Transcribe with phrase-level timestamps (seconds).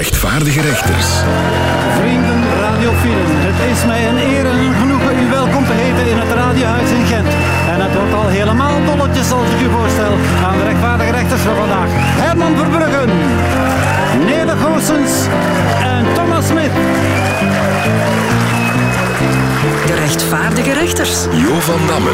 [0.00, 1.06] rechtvaardige rechters.
[2.00, 6.18] Vrienden radiofielen, het is mij een eer en een genoegen u welkom te heten in
[6.22, 7.32] het Radiohuis in Gent.
[7.72, 10.12] En het wordt al helemaal dolletjes als ik u voorstel
[10.46, 11.90] aan de rechtvaardige rechters van vandaag.
[12.22, 13.10] Herman Verbruggen,
[14.30, 15.12] Neder Goossens
[15.94, 16.72] en Thomas Smit.
[19.86, 21.14] De rechtvaardige rechters.
[21.44, 22.12] Jo van Damme.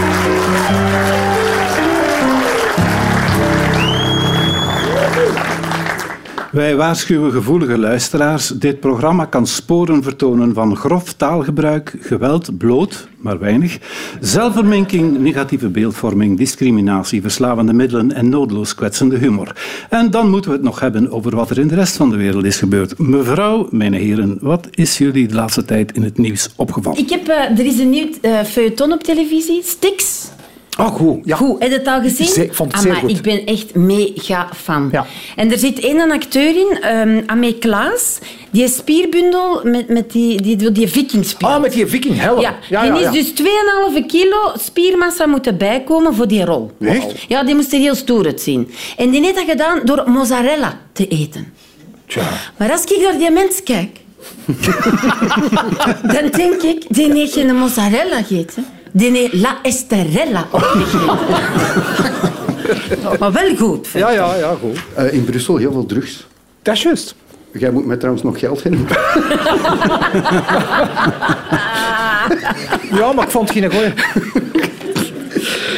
[6.57, 8.49] Wij waarschuwen gevoelige luisteraars.
[8.49, 13.79] Dit programma kan sporen vertonen van grof taalgebruik, geweld, bloot, maar weinig,
[14.21, 19.57] zelfverminking, negatieve beeldvorming, discriminatie, verslavende middelen en noodloos kwetsende humor.
[19.91, 22.17] En dan moeten we het nog hebben over wat er in de rest van de
[22.17, 22.99] wereld is gebeurd.
[22.99, 26.99] Mevrouw, mijn heren, wat is jullie de laatste tijd in het nieuws opgevallen?
[26.99, 30.29] Ik heb, eh, er is een nieuw eh, feuilleton op televisie, Stix.
[30.79, 31.19] Oh, goed.
[31.25, 31.37] Ja.
[31.37, 32.45] Goed, heb je het al gezien?
[32.45, 33.17] Ik vond het zeer Amai, goed.
[33.17, 34.89] Ik ben echt mega fan.
[34.93, 35.07] Ja.
[35.37, 38.19] En er zit één acteur in, um, Amé Klaas,
[38.51, 41.49] die spierbundel met, met die, die, die, die vikingspier.
[41.49, 42.41] Ah, met die viking helm.
[42.41, 43.13] Ja, ja, die ja, ja.
[43.13, 43.47] is dus
[44.01, 46.71] 2,5 kilo spiermassa moeten bijkomen voor die rol.
[46.81, 47.25] Echt?
[47.29, 48.71] Ja, die moest er heel stoer uitzien.
[48.97, 51.53] En die heeft dat gedaan door mozzarella te eten.
[52.07, 52.29] Tja.
[52.57, 54.01] Maar als ik naar die mens kijk,
[56.15, 58.67] dan denk ik, die heeft geen mozzarella gegeten.
[58.97, 60.47] Die la esterella
[63.21, 63.89] maar wel goed.
[63.89, 64.79] vind Ja, ja, ja, goed.
[64.95, 66.27] Eh, in Brussel heel veel drugs.
[66.63, 67.15] Dat is juist.
[67.53, 68.87] Jij moet mij trouwens nog geld geven.
[72.99, 73.93] Ja, maar ik vond het geen goeie.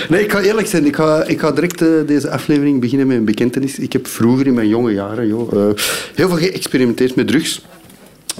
[0.08, 0.86] Nee, ik ga eerlijk zijn.
[0.86, 3.78] Ik ga, ik ga direct eh, deze aflevering beginnen met een bekentenis.
[3.78, 5.74] Ik heb vroeger in mijn jonge jaren joh, eh,
[6.14, 7.62] heel veel geëxperimenteerd met drugs.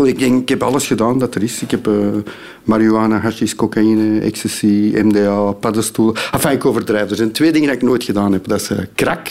[0.07, 1.63] Ik, denk, ik heb alles gedaan dat er is.
[1.63, 1.95] Ik heb eh,
[2.65, 6.15] marihuana, hashish, cocaïne, ecstasy, MDA, paddenstoel.
[6.33, 7.11] Enfin, ik overdrijf.
[7.11, 8.49] Er zijn twee dingen die ik nooit gedaan heb.
[8.49, 9.29] Dat is eh, crack.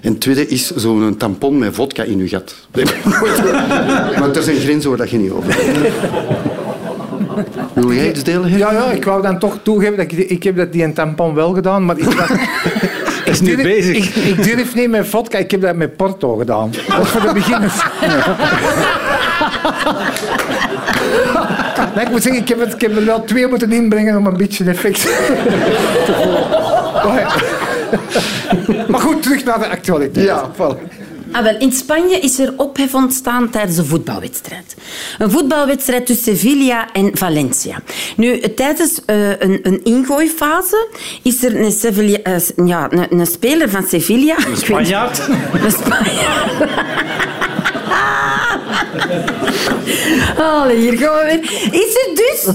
[0.00, 2.54] En het tweede is zo'n tampon met vodka in je gat.
[4.20, 5.56] Want er zijn grenzen waar dat je niet over
[7.74, 8.58] Wil jij iets delen?
[8.58, 11.34] Ja, ja, ik wou dan toch toegeven dat ik, ik heb dat die een tampon
[11.34, 12.28] wel gedaan, maar ik was...
[13.26, 13.96] Is nu durf- bezig.
[13.96, 16.70] Ik, ik durf niet met vodka, ik heb dat met Porto gedaan.
[16.88, 17.74] Dat is voor de beginners.
[21.94, 24.26] Nee, ik moet zeggen, ik heb, het, ik heb er wel twee moeten inbrengen om
[24.26, 27.26] een beetje effect te voelen.
[28.88, 30.26] Maar goed, terug naar de actualiteit.
[30.26, 31.04] Ja, voilà.
[31.32, 34.76] Ah, wel, in Spanje is er ophef ontstaan tijdens een voetbalwedstrijd.
[35.18, 37.82] Een voetbalwedstrijd tussen Sevilla en Valencia.
[38.16, 40.88] Nu, tijdens eh, een, een ingooifase
[41.22, 42.36] is er een, Sevilla, eh,
[42.66, 44.36] ja, een, een speler van Sevilla...
[44.46, 45.28] Een Spanjaard?
[45.62, 46.52] Een Spanjaard.
[50.38, 51.42] Allee, hier gaan we weer.
[51.72, 52.46] Is er dus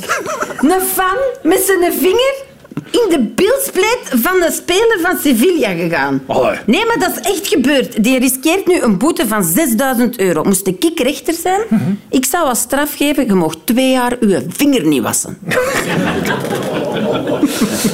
[0.61, 2.49] een fan met zijn vinger
[2.91, 6.21] in de bilspleet van de speler van Sevilla gegaan?
[6.25, 6.57] Allee.
[6.66, 8.03] Nee, maar dat is echt gebeurd.
[8.03, 10.44] Die riskeert nu een boete van 6000 euro.
[10.44, 11.61] Moest de kik rechter zijn?
[12.09, 15.38] Ik zou als straf geven, je mocht twee jaar je vinger niet wassen.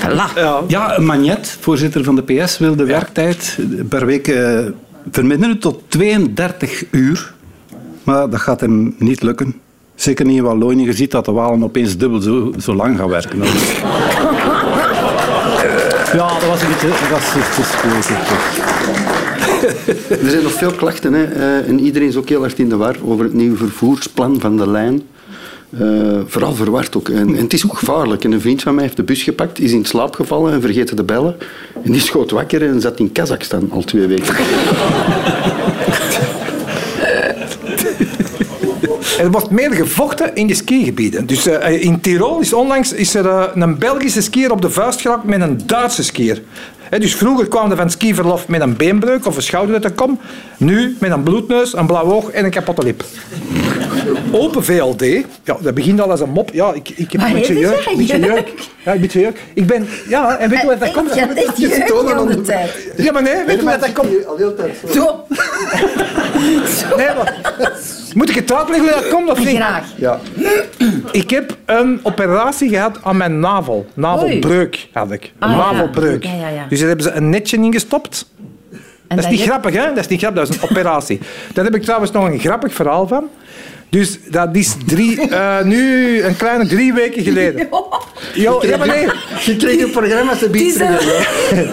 [0.01, 0.66] voilà.
[0.67, 3.57] Ja, Magnet, voorzitter van de PS, wil de werktijd
[3.89, 4.59] per week eh,
[5.11, 7.35] verminderen tot 32 uur.
[8.07, 9.56] Maar dat gaat hem niet lukken.
[9.95, 10.85] Zeker niet in Wallonië.
[10.85, 13.40] Je ziet dat de Walen opeens dubbel zo, zo lang gaan werken.
[16.13, 17.68] Ja, dat was een beetje racistisch.
[17.68, 18.18] geloof ik.
[20.23, 21.23] Er zijn nog veel klachten hè.
[21.23, 24.57] eh, en iedereen is ook heel hard in de war over het nieuwe vervoersplan van
[24.57, 25.01] de lijn.
[25.69, 25.79] Eh,
[26.25, 27.09] vooral verward ook.
[27.09, 28.24] En, en het is ook gevaarlijk.
[28.24, 30.95] En een vriend van mij heeft de bus gepakt, is in slaap gevallen en vergeten
[30.95, 31.35] te bellen.
[31.84, 34.35] En die schoot wakker en zat in Kazachstan al twee weken.
[39.19, 41.25] Er wordt meer gevochten in de skigebieden.
[41.25, 45.01] Dus eh, in Tirol is onlangs is er eh, een Belgische skier op de vuist
[45.01, 46.41] geraakt met een Duitse skier.
[46.90, 49.91] Hè, dus vroeger kwam er van skiverlof met een beenbreuk of een schouder uit de
[49.91, 50.19] kom.
[50.57, 53.03] Nu met een bloedneus, een blauw oog en een kapotte lip.
[54.31, 55.01] Open VLD.
[55.44, 56.50] Ja, dat begint al als een mop.
[56.53, 57.68] Ja, ik, ik heb Wat een beetje jeuk.
[57.75, 57.91] gezegd?
[57.91, 58.29] Een beetje Jeuk?
[58.47, 58.53] jeuk.
[58.85, 59.41] Ja, een beetje jeuk.
[59.53, 59.88] Ik ben...
[60.07, 61.13] Ja, en weet je waar dat komt?
[61.13, 62.88] Je hebt echt jeuk de de- tijd.
[62.97, 64.25] Ja, maar nee, weet je waar dat komt?
[64.28, 64.78] Al heel tijd.
[64.94, 65.24] Zo.
[66.97, 67.35] Nee, maar...
[68.13, 69.56] Moet ik het uitleggen hoe dat komt of niet?
[69.56, 69.86] Graag.
[69.95, 70.19] Ja.
[71.12, 73.86] Ik heb een operatie gehad aan mijn navel.
[73.94, 75.24] Navelbreuk had ik.
[75.39, 76.24] Een Ah, navelbreuk.
[76.24, 76.65] Ja, ja, ja.
[76.69, 78.30] Dus daar hebben ze een netje ingestopt.
[79.07, 79.88] En Dat is niet je- grappig, hè?
[79.88, 81.19] Dat is niet grappig, dat is een operatie.
[81.54, 83.30] Daar heb ik trouwens nog een grappig verhaal van.
[83.89, 87.68] Dus dat is drie, eh, nu een kleine drie weken geleden.
[88.34, 89.07] Jo, ja, maar nee.
[89.45, 90.88] Je kreeg een programma te Het is bieden.
[90.92, 91.69] een,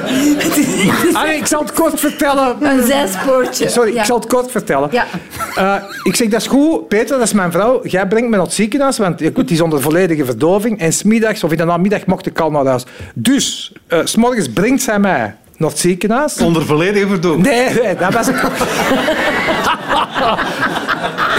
[1.12, 2.56] Ah, nee, ik zal het kort vertellen.
[2.60, 3.68] een zijspoortje.
[3.68, 4.00] Sorry, Ja.
[4.00, 4.88] ik zal het kort vertellen.
[4.92, 5.06] Ja.
[5.54, 7.80] Eh, ik zeg, dat is goed, Peter, dat is mijn vrouw.
[7.86, 10.78] Jij brengt me naar het ziekenhuis, want ja, goed, die is onder volledige verdoving.
[10.80, 12.84] En smiddags of in de namiddag mocht ik al naar huis.
[13.14, 16.38] Dus, eh, s s'morgens brengt zij mij naar het ziekenhuis.
[16.38, 17.46] Onder volledige verdoeming.
[17.46, 18.36] Nee, nee, dat was ik.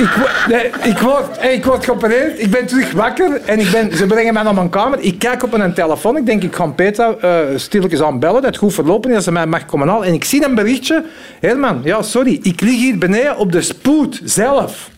[0.03, 0.09] Ik,
[0.47, 4.33] nee, ik, word, ik word geopereerd, ik ben terug wakker en ik ben, ze brengen
[4.33, 4.99] mij naar mijn kamer.
[4.99, 8.51] Ik kijk op een telefoon, ik denk ik ga Petra eh stilletjes aan bellen, dat
[8.51, 10.07] het goed verlopen is, dat ze mij mag komen halen.
[10.07, 11.05] En ik zie een berichtje,
[11.39, 14.89] Herman, ja sorry, ik lig hier beneden op de spoed zelf.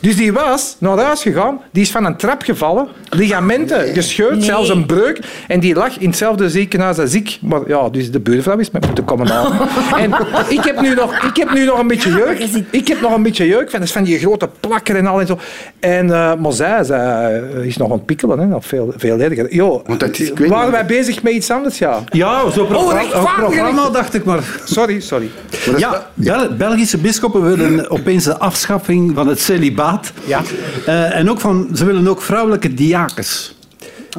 [0.00, 4.68] Dus die was naar huis gegaan, die is van een trap gevallen, ligamenten gescheurd, zelfs
[4.68, 5.18] een breuk.
[5.48, 7.38] En die lag in hetzelfde ziekenhuis als ik.
[7.42, 9.58] Maar ja, dus de buurvrouw is met moeten komen halen.
[9.98, 10.12] En
[10.48, 12.38] ik heb nu nog, ik heb nu nog een beetje jeuk.
[12.70, 15.26] Ik heb nog een beetje jeuk, van, is van die grote plakken en al en
[15.26, 15.38] zo.
[15.80, 19.18] En, eh, maar zij, zij eh, is nog aan het pikkelen, hè, nog veel, veel
[19.20, 19.54] erger.
[19.54, 21.78] Jo, Want dat is- ik weet waren niet- wij bezig met iets anders?
[21.78, 21.98] Ja.
[22.10, 24.42] Ja, zo'n programma, rechtvaardige programma dacht ik maar.
[24.64, 25.30] Sorry, sorry.
[25.76, 29.88] Ja, Bel- Belgische bisschoppen willen opeens de afschaffing van het celibaat.
[30.24, 30.42] Ja.
[30.86, 33.54] Eh, en ook van, ze willen ook vrouwelijke diakens.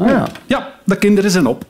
[0.05, 0.27] ja.
[0.45, 1.63] Ja, de kinderen zijn op.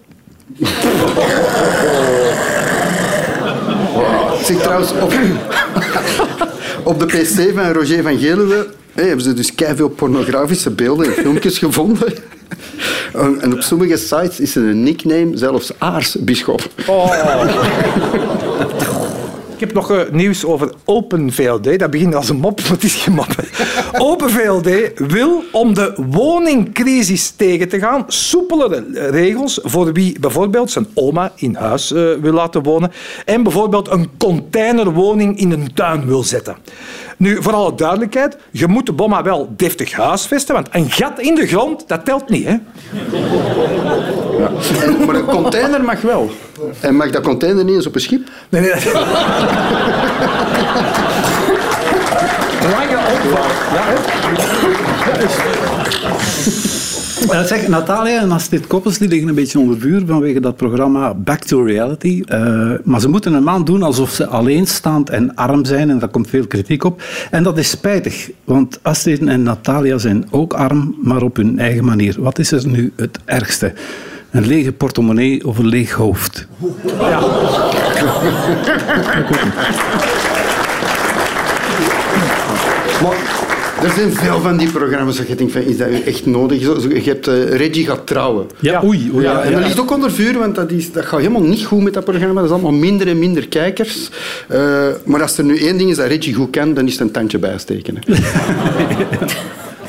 [4.44, 5.14] Zeg trouwens, op,
[6.92, 11.12] op de PC van Roger van Geluwe hé, hebben ze dus veel pornografische beelden en
[11.12, 12.14] filmpjes gevonden.
[13.14, 16.62] En op sommige sites is er een nickname, zelfs aarsbisschop.
[16.62, 16.86] Ik
[19.62, 21.80] heb nog eh, nieuws over Open VLD.
[21.80, 23.36] Dat begint als een mop, maar het is geen mop.
[23.98, 30.88] Open VLD wil om de woningcrisis tegen te gaan soepelere regels voor wie bijvoorbeeld zijn
[30.94, 32.92] oma in huis eh, wil laten wonen
[33.26, 36.56] en bijvoorbeeld een containerwoning in een tuin wil zetten.
[37.22, 41.36] Nu, voor alle duidelijkheid, je moet de bomma wel deftig huisvesten, want een gat in
[41.36, 42.46] de grond, dat telt niet.
[42.48, 42.52] Hè?
[44.86, 46.30] En- maar een container mag wel.
[46.80, 48.30] En mag dat container niet eens op een schip?
[48.50, 48.72] Nee, nee.
[52.72, 53.48] Lange opbouw.
[53.74, 53.96] Ja, hè?
[57.30, 61.44] Zeg, Natalia en Astrid Koppels die liggen een beetje onder vuur vanwege dat programma Back
[61.44, 62.24] to Reality.
[62.26, 66.10] Uh, maar ze moeten een maand doen alsof ze alleenstaand en arm zijn en daar
[66.10, 67.04] komt veel kritiek op.
[67.32, 71.86] En dat is spijtig, want Astrid en Natalia zijn ook arm, maar op hun eigen
[71.86, 72.16] manier.
[72.20, 73.74] Wat is er nu het ergste?
[74.32, 76.48] Een lege portemonnee of een leeg hoofd?
[76.98, 77.20] Maar
[83.84, 86.62] er zijn veel van die programma's dat je denkt van, is dat echt nodig?
[86.62, 88.48] Zo- Je hebt eh, Reggie gaat trouwen.
[88.60, 89.12] Ja, oei.
[89.14, 91.66] oei Ja, en dat ligt ook onder vuur, want dat, is, dat gaat helemaal niet
[91.66, 92.34] goed met dat programma.
[92.34, 94.10] Dat is allemaal minder en minder kijkers.
[94.48, 97.02] Eh, maar als er nu één ding is dat Reggie goed kan, dan is het
[97.02, 97.98] een tandje bijsteken.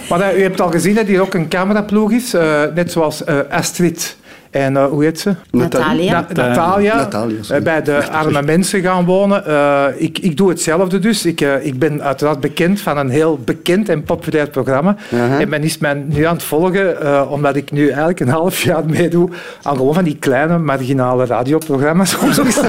[0.09, 3.25] Maar eh, u hebt al gezien dat hier ook een cameraploeg is, eh, net zoals
[3.25, 4.17] eh, Astrid
[4.53, 5.35] en eh, hoe heet ze?
[5.51, 6.13] Natalia.
[6.35, 7.59] Na- Natalia, Natalia, sorry.
[7.59, 9.47] eh, bij de arme mensen gaan wonen.
[9.47, 11.25] Eh, ik, ik doe hetzelfde dus.
[11.27, 14.97] Ik, eh, ik ben uiteraard bekend van een heel bekend en populair programma.
[15.15, 15.41] Aha.
[15.41, 18.63] En men is mij nu aan het volgen, eh, omdat ik nu eigenlijk een half
[18.63, 19.29] jaar meedoe
[19.63, 22.19] aan gewoon van die kleine, marginale radioprogramma's.
[22.19, 22.61] Om zo eens,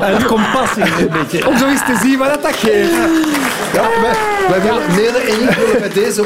[0.00, 1.48] Het compassie een beetje.
[1.48, 2.90] om zo eens te zien wat dat, dat geeft.
[3.72, 4.12] Ja, wij,
[4.48, 6.22] wij willen, Nele en ik willen met deze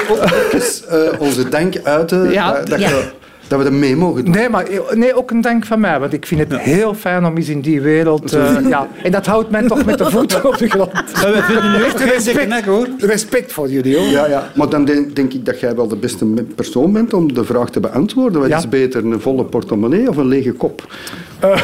[0.89, 2.53] eh, onze dank uiten Ja.
[2.53, 2.89] dat, dat, Ja.
[2.89, 3.19] je-
[3.51, 4.35] dat we dat mee mogen doen.
[4.35, 7.37] Nee, maar nee, ook een dank van mij, want ik vind het heel fijn om
[7.37, 8.33] eens in die wereld...
[8.33, 10.93] eh, ja, en dat houdt mij toch met de voeten op de grond.
[11.21, 12.89] We vinden nu echt nek, hoor.
[12.99, 14.07] Respect voor jullie, hoor.
[14.07, 14.51] Ja, ja.
[14.55, 16.25] Maar dan denk, denk ik dat jij wel de beste
[16.55, 18.41] persoon bent om de vraag te beantwoorden.
[18.41, 18.59] Wat Ja.
[18.59, 20.93] is beter, een volle portemonnee of een lege kop?
[21.41, 21.61] Eh,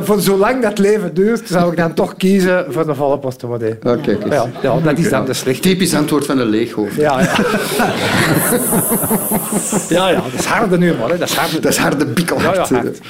[0.06, 3.74] voor zolang dat leven duurt, zou ik dan toch kiezen voor de volle portemonnee.
[3.82, 3.96] Ja,
[4.62, 5.60] ja, dat is dan de slechte.
[5.68, 6.94] Typisch antwoord van een leeghoofd.
[6.96, 7.34] Ja, ja.
[9.88, 11.18] ja, ja, dat is harde humor, hè.
[11.18, 11.60] Dat is harde.
[11.60, 12.06] Dat is harde.
[12.26, 13.00] Ja, ja, hard.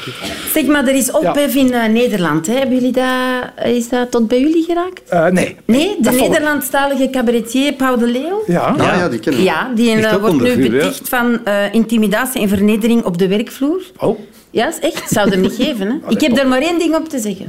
[0.52, 2.46] Zeg, maar er is ophef in eh, Nederland.
[2.46, 2.54] Hè.
[2.54, 5.08] Hebben jullie dat, is dat tot bij jullie geraakt?
[5.08, 5.56] Eh, nee.
[5.64, 6.10] Nee, de.
[6.10, 8.42] Nederlandstalige cabaretier Paul de Leeuw.
[8.46, 8.60] Ja.
[8.60, 9.46] Ah, ja, die kennen we.
[9.46, 13.28] Ja, die ook wordt onder nu vuur, beticht van eh, intimidatie en vernedering op de
[13.28, 13.82] werkvloer.
[13.98, 14.18] Oh.
[14.50, 15.10] Ja, is echt.
[15.10, 15.86] Zou er niet geven.
[15.86, 16.10] Hè?
[16.10, 17.46] Ik heb daar maar één ding op te zeggen.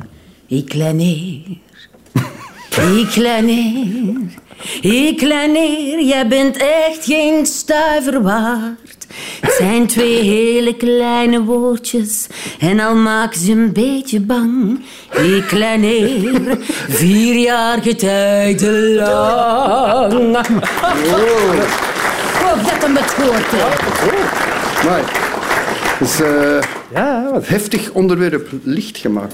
[0.47, 1.39] Ik kleineer.
[2.71, 4.15] Ik kleineer.
[4.81, 6.01] Ik kleineer.
[6.03, 9.07] Jij bent echt geen stuiver waard.
[9.41, 12.27] Het zijn twee hele kleine woordjes.
[12.59, 14.79] En al maken ze een beetje bang.
[15.11, 16.57] Ik kleineer.
[16.89, 20.13] Vier jaar getijden lang.
[22.41, 23.51] Hoop dat hem het hoort.
[23.51, 24.87] Hè.
[24.87, 25.03] Maar,
[25.99, 26.61] dus, eh,
[26.93, 29.33] Ja, wat heftig onderwerp licht gemaakt.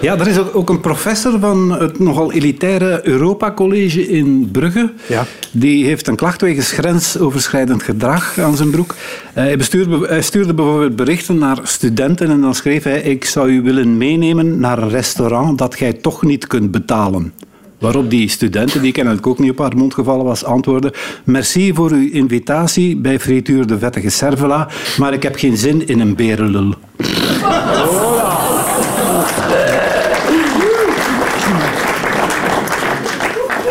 [0.00, 4.92] Ja, er is ook een professor van het nogal elitaire Europa College in Brugge.
[5.06, 5.24] Ja.
[5.52, 8.94] Die heeft een klacht wegens grensoverschrijdend gedrag aan zijn broek.
[9.34, 13.50] Eh, Hij, bestuurde, hij stuurde bijvoorbeeld berichten naar studenten en dan schreef hij ik zou
[13.50, 17.32] u willen meenemen naar een restaurant dat gij toch niet kunt betalen.
[17.78, 20.92] Waarop die studenten, die kennelijk ook niet op haar mond gevallen was, antwoordde
[21.24, 26.00] Merci voor uw invitatie bij Frituur de Vettige Cervela, maar ik heb geen zin in
[26.00, 26.74] een berenlul.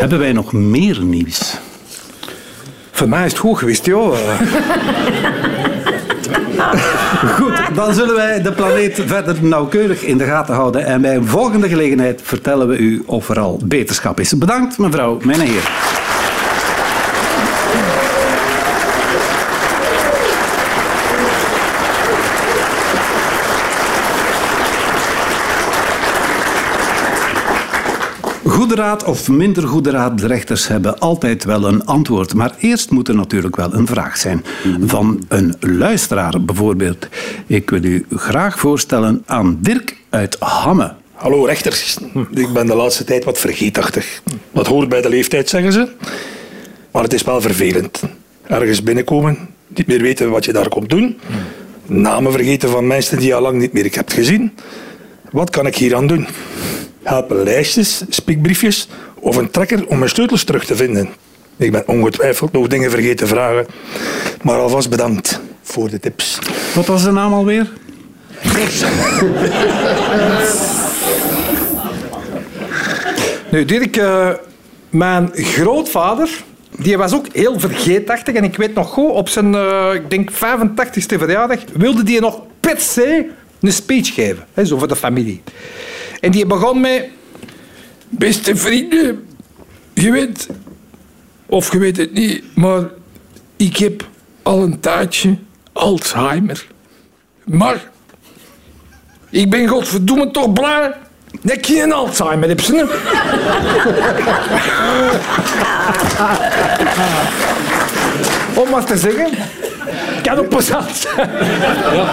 [0.06, 1.56] Hebben wij nog meer nieuws?
[2.90, 4.16] Voor mij is het goed geweest, joh.
[7.36, 10.86] Goed, dan zullen wij de planeet verder nauwkeurig in de gaten houden.
[10.86, 14.38] En bij een volgende gelegenheid vertellen we u of er al beterschap is.
[14.38, 15.70] Bedankt, mevrouw, mijn heer.
[28.56, 32.34] Goede raad of minder goede raad, de rechters hebben altijd wel een antwoord.
[32.34, 34.44] Maar eerst moet er natuurlijk wel een vraag zijn.
[34.80, 37.08] Van een luisteraar bijvoorbeeld.
[37.46, 40.94] Ik wil u graag voorstellen aan Dirk uit Hamme.
[41.12, 41.98] Hallo rechters.
[42.30, 44.22] Ik ben de laatste tijd wat vergeetachtig.
[44.52, 45.88] Dat hoort bij de leeftijd, zeggen ze.
[46.90, 48.02] Maar het is wel vervelend.
[48.46, 51.18] Ergens binnenkomen, niet meer weten wat je daar komt doen.
[51.86, 54.52] Namen vergeten van mensen die je al lang niet meer hebt gezien.
[55.30, 56.26] Wat kan ik hier aan doen?
[57.06, 58.88] Helpen lijstjes, spiekbriefjes
[59.20, 61.08] of een trekker om mijn sleutels terug te vinden?
[61.56, 63.66] Ik ben ongetwijfeld nog dingen vergeten vragen.
[64.42, 66.38] Maar alvast bedankt voor de tips.
[66.74, 67.72] Wat was de naam alweer?
[73.50, 74.30] Nu, Dirk, eh,
[74.90, 76.28] mijn grootvader,
[76.78, 78.34] die was ook heel vergeetachtig.
[78.34, 82.40] En ik weet nog goed, op zijn, eh, ik denk 85ste verjaardag, wilde die nog
[82.60, 83.26] per se
[83.60, 84.46] een speech geven.
[84.54, 85.42] Hè, zo voor de familie.
[86.20, 87.08] En die begon met...
[88.08, 89.26] Beste vrienden,
[89.94, 90.48] je weet,
[91.46, 92.82] of je weet het niet, maar
[93.56, 94.08] ik heb
[94.42, 95.36] al een tijdje
[95.72, 96.66] Alzheimer.
[97.44, 97.90] Maar
[99.30, 100.94] ik ben godverdomme toch blij
[101.42, 102.60] dat ik geen Alzheimer heb.
[102.60, 102.74] Ze.
[108.60, 109.30] Om maar te zeggen,
[110.22, 110.84] kan zijn.
[111.90, 112.04] Nee,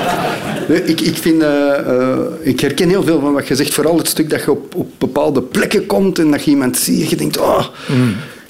[0.67, 3.73] Ik, ik, vind, eh, eh, ik herken heel veel van wat je zegt.
[3.73, 7.01] Vooral het stuk dat je op, op bepaalde plekken komt en dat je iemand ziet
[7.01, 7.37] en je denkt...
[7.37, 7.65] Oh,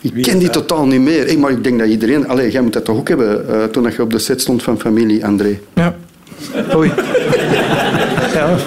[0.02, 1.26] ik ken die totaal niet meer.
[1.26, 2.28] Hey, maar ik denk dat iedereen...
[2.28, 4.80] Allee, jij moet dat toch ook hebben eh, toen je op de set stond van
[4.80, 5.60] familie, André.
[5.74, 5.96] Ja.
[6.76, 6.92] Oei.
[8.34, 8.58] Ja.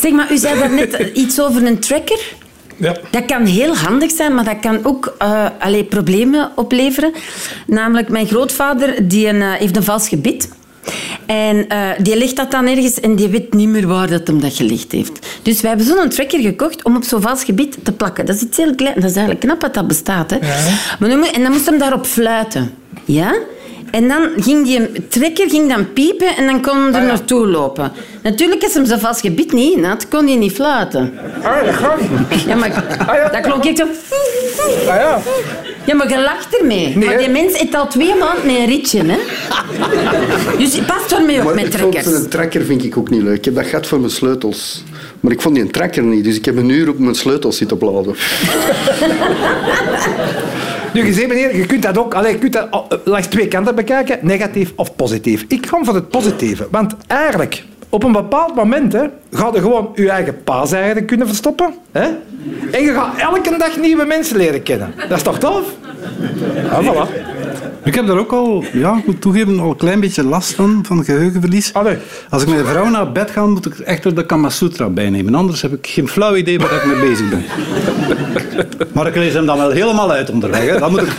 [0.00, 2.20] Zeg maar, u zei daarnet iets over een tracker.
[2.76, 2.96] Ja.
[3.10, 7.12] Dat kan heel handig zijn, maar dat kan ook eh allee, problemen opleveren.
[7.66, 10.48] Namelijk, mijn grootvader die een, heeft een vals gebit.
[11.30, 14.40] En eh, die legt dat dan ergens en die weet niet meer waar dat hem
[14.40, 15.26] dat gelegd heeft.
[15.42, 18.26] Dus wij hebben zo'n tracker gekocht om op zo'n vals gebied te plakken.
[18.26, 18.94] Dat is iets heel klein.
[18.94, 20.30] Dat is eigenlijk knap dat dat bestaat.
[20.30, 20.38] Hè?
[21.00, 22.74] Maar dan moet- en dan moest hem daarop fluiten.
[23.04, 23.34] Ja?
[23.90, 27.92] En dan ging die trekker ging dan piepen en dan kon hij er naartoe lopen.
[28.22, 31.12] Natuurlijk, als hem zijn vals gebied niet in had, kon hij niet fluiten.
[31.42, 32.00] Ah, dat gaat.
[32.46, 32.84] Ja, maar
[33.32, 33.84] dat klonk echt zo...
[34.88, 35.20] Ah, ja.
[35.90, 36.96] Ja, maar je lacht ermee.
[36.96, 39.18] Nee, maar die mens heeft al twee maanden met een ritje, hè.
[40.58, 42.16] Dus pas ermee op Maar met ik vond trekkers.
[42.16, 43.36] een tracker vind ik ook niet leuk.
[43.36, 44.84] Ik heb dat gehad voor mijn sleutels.
[45.20, 47.56] Maar ik vond die een tracker niet, dus ik heb een uur op mijn sleutels
[47.56, 48.14] zitten bladen.
[50.94, 54.18] Nu, meneer, je kunt dat ook allee, je kunt dat oh, langs twee kanten bekijken,
[54.22, 55.44] negatief of positief.
[55.48, 59.90] Ik ga voor het positieve, want eigenlijk, op een bepaald moment hè, ga je gewoon
[59.94, 61.74] je eigen paaseieren kunnen verstoppen.
[61.92, 62.08] Hè?
[62.70, 64.94] En je gaat elke dag nieuwe mensen leren kennen.
[65.08, 65.74] Dat is toch tof?
[66.54, 67.28] Ja, voilà.
[67.84, 70.84] Ik heb daar ook al, ja, ik moet toegeven, al een klein beetje last van,
[70.86, 71.72] van geheugenverlies.
[71.72, 71.96] Allee.
[72.30, 75.34] Als ik met een vrouw naar bed ga, moet ik echt de Kama Sutra bijnemen.
[75.34, 77.44] Anders heb ik geen flauw idee waar ik mee bezig ben.
[78.92, 80.78] Maar ik lees hem dan wel helemaal uit onderweg.
[80.78, 80.90] Hè.
[80.90, 81.12] Moet ik...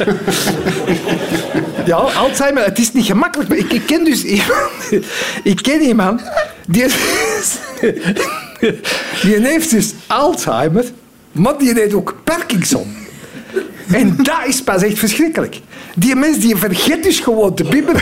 [1.86, 3.50] Ja, Alzheimer, het is niet gemakkelijk.
[3.50, 4.70] Ik, ik ken dus iemand...
[5.44, 6.22] Ik ken iemand
[6.72, 6.86] die...
[9.22, 10.86] Die heeft dus Alzheimer,
[11.32, 12.96] maar die heeft ook Parkinson.
[13.92, 15.60] En dat is pas echt verschrikkelijk.
[15.96, 18.02] Die mens die vergeet dus gewoon te bibberen.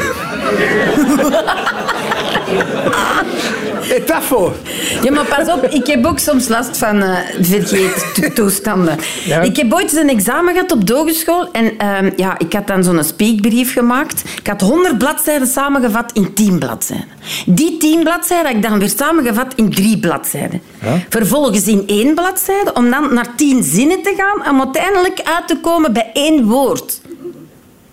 [4.05, 4.53] Dat voor.
[5.01, 8.97] Ja, maar pas op, ik heb ook soms last van eh vergeettoestanden.
[9.25, 9.41] Ja.
[9.41, 12.67] Ik heb ooit eens een examen gehad op de hogeschool en ehm, ja, ik had
[12.67, 14.23] dan zo'n speakbrief gemaakt.
[14.39, 17.07] Ik had 100 bladzijden samengevat in 10 bladzijden.
[17.45, 20.61] Die 10 bladzijden had ik dan weer samengevat in drie bladzijden.
[21.09, 25.57] Vervolgens in één bladzijde, om dan naar 10 zinnen te gaan, om uiteindelijk uit te
[25.57, 27.01] komen bij één woord.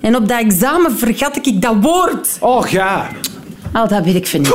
[0.00, 2.36] En op dat examen vergat ik dat woord.
[2.40, 3.08] Och ja.
[3.76, 4.44] Al dat weet ik van.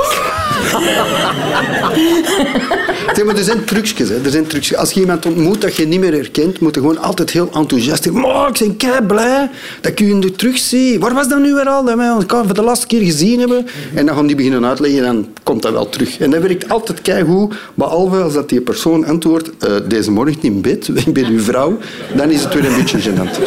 [3.16, 4.10] Zeg, maar er zijn trucjes.
[4.10, 4.24] Hè.
[4.24, 4.78] Er zijn trucjes.
[4.78, 8.04] Als je iemand ontmoet dat je niet meer herkent, moet je gewoon altijd heel enthousiast
[8.04, 8.20] zijn.
[8.20, 9.50] Maar ik ben kei blij
[9.82, 11.00] dat ik u nu terugzie.
[11.00, 11.84] Waar was dat nu weer al?
[11.84, 13.68] Dat wij elkaar voor de laatste keer gezien hebben.
[13.94, 16.20] En dan gaan die beginnen uitleggen en dan komt dat wel terug.
[16.20, 17.56] En dat werkt altijd keigoed.
[17.74, 21.78] Behalve als dat die persoon antwoordt, eh, deze morgen in bed, ik ben uw vrouw,
[22.16, 23.40] dan is het weer een beetje gênant.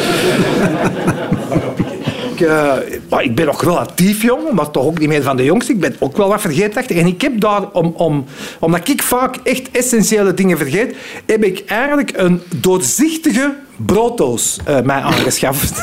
[2.39, 5.71] ik, eh, ik ben nog relatief jong, maar toch ook niet meer van de jongste.
[5.71, 6.97] Ik ben ook wel wat vergeetachtig.
[6.97, 8.25] En ik heb daar, om, om,
[8.59, 15.01] omdat ik vaak echt essentiële dingen vergeet, heb ik eigenlijk een doorzichtige brooddoos eh, mij
[15.01, 15.73] aangeschaft.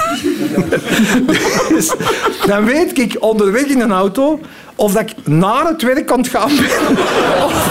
[1.74, 1.92] dus
[2.46, 4.40] dan weet ik onderweg in een auto
[4.74, 6.50] of dat ik naar het werk kan gaan
[7.46, 7.68] of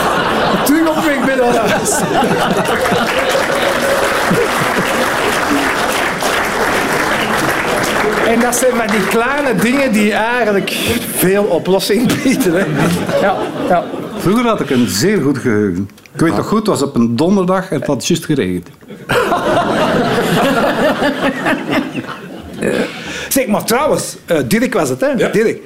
[0.66, 1.92] terug op weg ben naar huis.
[8.32, 10.70] En dat zijn van die kleine dingen die eigenlijk
[11.16, 12.54] veel oplossing bieden.
[12.54, 12.66] Hè.
[13.22, 13.84] Ja, ja.
[14.18, 15.90] Vroeger had ik een zeer goed geheugen.
[16.14, 18.68] Ik weet nog goed, het was op een donderdag en het had juist geregend.
[23.30, 25.16] Zeg, maar trouwens, eh, Dirk was het, hè?
[25.32, 25.60] Dirk.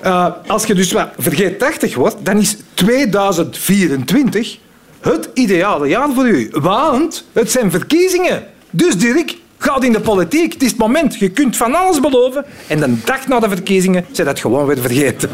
[0.00, 4.58] Eh, als je dus wat vergeetachtig wordt, dan is 2024
[5.00, 6.48] het ideale jaar voor u.
[6.52, 8.44] Want het zijn verkiezingen.
[8.70, 10.52] Dus Dirk, ga in de politiek.
[10.52, 11.18] Het is het moment.
[11.18, 12.44] Je kunt van alles beloven.
[12.66, 15.30] En de dag na de verkiezingen zijn dat gewoon weer vergeten.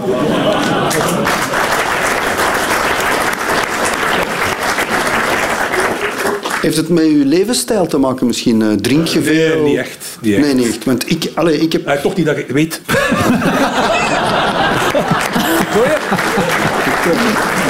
[6.60, 8.62] Heeft het met uw levensstijl te maken misschien?
[8.62, 9.62] Eh, drink je veel?
[9.62, 10.18] Nee, niet echt.
[10.20, 10.44] Niet echt.
[10.44, 10.84] Nee, niet echt.
[10.84, 11.86] Want ik, allee, ik heb...
[11.86, 12.80] Eh, toch niet dat ik weet.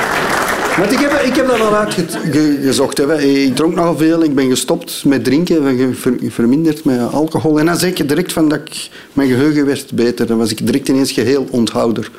[0.80, 2.98] Want ik heb, ik heb dat al uitgezocht.
[2.98, 3.22] Hè.
[3.22, 4.22] Ik dronk nogal veel.
[4.22, 5.76] Ik ben gestopt met drinken.
[5.76, 7.58] ge- ver- Verminderd met alcohol.
[7.58, 10.26] En dan zeg ik direct van dat ik, mijn geheugen werd beter.
[10.26, 12.10] Dan was ik direct ineens geheel onthouder.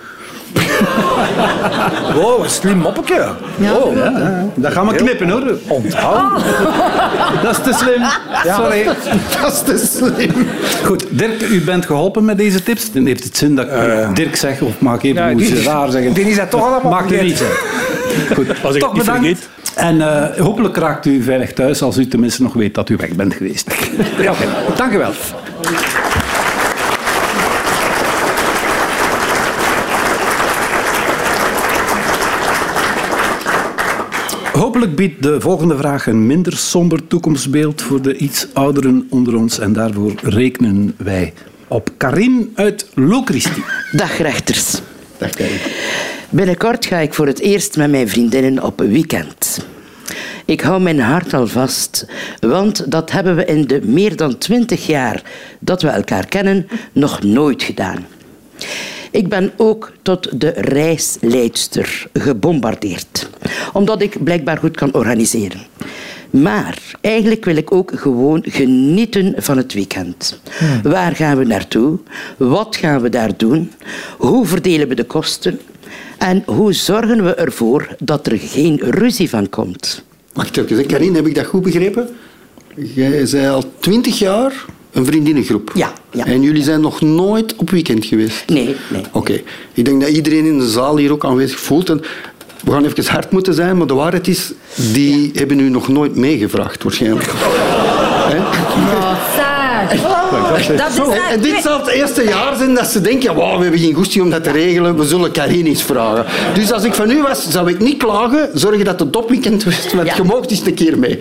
[2.16, 3.28] Wow, een slim moppetje.
[3.74, 3.96] Oh,
[4.56, 5.58] Dat gaan we knippen hoor.
[5.68, 6.44] onthoud.
[7.44, 8.02] Dat is te slim.
[8.56, 8.84] Sorry.
[9.42, 10.32] Dat is te slim.
[10.84, 12.92] Goed, Dirk, u bent geholpen met deze tips.
[12.92, 15.92] Dan heeft het zin dat ik Dirk zeg of maak even Ja, hoe ze raar
[15.92, 16.14] zeggen.
[16.14, 17.44] die is dat toch allemaal Maakt niet.
[18.36, 19.26] Goed, Als ik toch het niet bedankt.
[19.28, 19.50] vergeet.
[19.76, 23.16] En eh, hopelijk raakt u veilig thuis als u tenminste nog weet dat u weg
[23.16, 23.72] bent geweest.
[24.22, 24.34] Ja.
[24.76, 25.12] Dank u wel.
[34.54, 39.60] Hopelijk biedt de volgende vraag een minder somber toekomstbeeld voor de iets ouderen onder ons.
[39.60, 41.34] En daarvoor rekenen wij
[41.68, 43.64] op Karin uit Locristi.
[43.92, 44.82] Dag rechters.
[45.18, 45.58] Dag, Karin.
[46.34, 49.66] Binnenkort ga ik voor het eerst met mijn vriendinnen op weekend.
[50.46, 52.06] Ik hou mijn hart al vast,
[52.40, 55.24] want dat hebben we in de meer dan twintig jaar
[55.60, 58.06] dat we elkaar kennen nog nooit gedaan.
[59.12, 63.30] Ik ben ook tot de reisleidster gebombardeerd,
[63.74, 65.62] omdat ik blijkbaar goed kan organiseren.
[66.30, 70.40] Maar eigenlijk wil ik ook gewoon genieten van het weekend.
[70.84, 72.00] Waar gaan we naartoe?
[72.38, 73.72] Wat gaan we daar doen?
[74.18, 75.60] Hoe verdelen we de kosten?
[76.22, 80.04] En hoe zorgen we ervoor dat er geen ruzie van komt?
[80.34, 80.86] Wacht even.
[80.86, 82.10] Karin, heb ik dat goed begrepen?
[82.76, 85.72] Jij zei al twintig jaar een vriendinnengroep.
[85.76, 86.26] Ja, ja.
[86.26, 88.44] En jullie zijn nog nooit op weekend geweest?
[88.48, 89.02] Nee, nee.
[89.12, 89.42] Oké.
[89.74, 91.90] Ik denk dat iedereen in de zaal hier ook aanwezig voelt.
[91.90, 92.02] En
[92.64, 94.54] we gaan even hard moeten zijn, maar de waarheid is,
[94.94, 97.32] die hebben u nog nooit meegevraagd, waarschijnlijk.
[98.32, 98.38] Hè?
[100.78, 103.62] Dat is En, en dit zal het eerste jaar zijn dat ze denken, wow, we
[103.62, 106.26] hebben geen goesting om dat te regelen, we zullen Karin eens vragen.
[106.54, 109.94] Dus als ik van u was, zou ik niet klagen, zorgen dat het topweekend was,
[109.94, 110.14] want Ja.
[110.16, 111.20] je moogt eens een keer mee.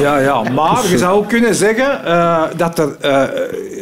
[0.00, 3.22] Ja, ja, maar je zou ook kunnen zeggen eh, dat er, eh,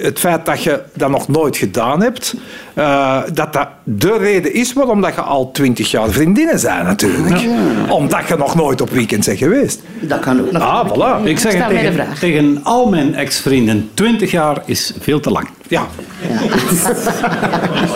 [0.03, 2.35] het feit dat je dat nog nooit gedaan hebt,
[2.75, 7.41] eh, dat dat de reden is waarom dat je al twintig jaar vriendinnen zijn natuurlijk.
[7.89, 9.83] Omdat je nog nooit op weekend bent geweest.
[10.01, 10.63] Dat kan ook nog.
[10.63, 11.25] Ah, voilà.
[11.25, 12.19] Ik zeg Stel het mij de tegen, vraag.
[12.19, 15.49] tegen al mijn ex-vrienden, 20 jaar is veel te lang.
[15.69, 15.87] Ja.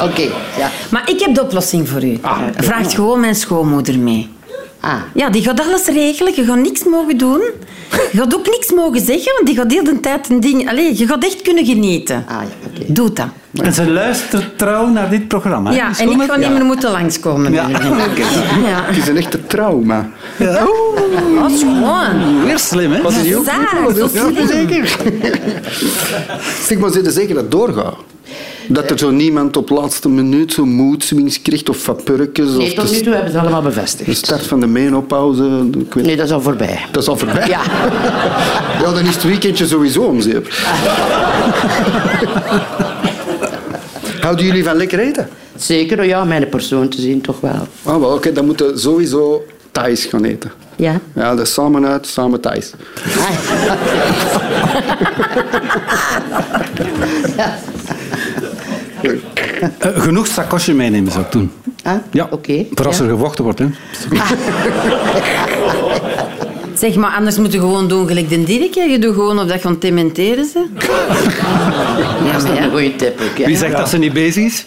[0.09, 0.23] Oké,
[0.59, 0.71] ja.
[0.91, 2.19] Maar ik heb de oplossing voor u.
[2.57, 4.29] Vraagt gewoon mijn schoonmoeder mee.
[4.87, 6.33] Ah, Ja, die gaat alles regelen.
[6.37, 7.41] Je gaat niks mogen doen.
[8.13, 10.69] Je gaat ook niks mogen zeggen, want die gaat heel de tijd een ding...
[10.69, 12.25] Allee, je gaat echt kunnen genieten.
[12.29, 12.93] ah ja, oké.
[12.93, 13.27] Doe dat.
[13.63, 15.71] En ze luistert trouw naar dit programma.
[15.71, 15.77] hè?
[15.77, 17.53] Ja, en goed ik ga niet meer moeten langskomen.
[17.53, 17.69] Ja.
[17.69, 17.79] Ja.
[18.69, 18.83] Ja.
[18.85, 20.09] Het is een echte trauma.
[20.39, 22.45] Dat is gewoon.
[22.45, 23.03] Weer slim, hè?
[23.03, 23.43] Wat is zo
[24.09, 24.47] slim.
[24.47, 24.97] zeker.
[26.63, 27.95] Zeg maar, er zeker dat het doorgaat?
[28.69, 32.89] Dat er zo niemand op laatste minuut zo moedswings krijgt of vapurkjes Nee, of tot
[32.89, 34.17] de, nu toe hebben ze allemaal de bevestigd.
[34.17, 35.69] start van de menopauze.
[35.79, 36.85] Ik weet, Nee, dat is al voorbij.
[36.91, 37.49] Dat is al voorbij.
[37.49, 37.61] Ja.
[38.83, 40.49] Ja, dan is het weekendje sowieso om zeep.
[44.21, 45.29] Houden jullie van lekker eten?
[45.57, 47.67] Zeker, ja, mijn persoon te zien toch wel.
[47.83, 50.53] Ah, wel, oké, dan moeten we sowieso Thais gaan eten.
[50.77, 51.01] Ja?
[51.15, 52.71] Ja, dat is samen uit, samen Thais.
[57.37, 57.47] Eh,
[59.81, 61.51] genoeg sakosje meenemen zou ik doen.
[61.83, 62.65] Ah, Ja, oké.
[62.75, 63.05] voor als Ja.
[63.05, 63.59] er gevochten wordt.
[63.59, 63.67] Hè.
[66.75, 68.75] Zeg, maar anders moet je gewoon doen gelijk de Dirk.
[68.75, 68.83] hè.
[68.83, 70.67] Je doet gewoon of dat je aan het dementeren ze.
[72.25, 73.39] Ja, Dat is een goede tip ook.
[73.39, 73.45] hè.
[73.47, 74.65] Wie zegt dat ze niet bezig is?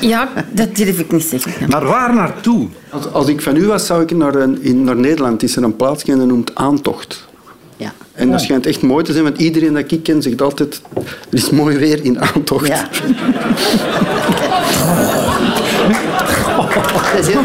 [0.00, 1.68] ja, dat durf ik niet zeggen.
[1.68, 2.68] Maar waar naartoe?
[2.90, 5.42] Als, als ik van u was, zou ik naar, een, in, naar Nederland.
[5.42, 7.27] Is er een plaats die noemt Aantocht.
[7.78, 7.92] Ja.
[8.12, 10.80] En dat schijnt echt mooi te zijn, want iedereen dat ik ken zegt altijd...
[10.94, 12.66] Er is mooi weer in Aantocht.
[12.66, 12.88] Ja.
[17.12, 17.40] Dat is heel.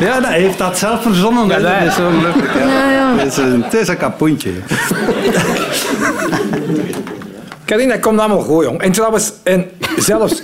[0.00, 1.50] Ja, hij heeft dat zelf verzonnen.
[1.50, 1.62] hè.
[1.62, 2.34] Dat is zo leuk.
[2.58, 3.16] Ja.
[3.16, 4.50] Het, is een, het is een kapoentje.
[7.64, 8.80] Karin, dat komt allemaal goed, jong.
[8.80, 10.42] En trouwens, en zelfs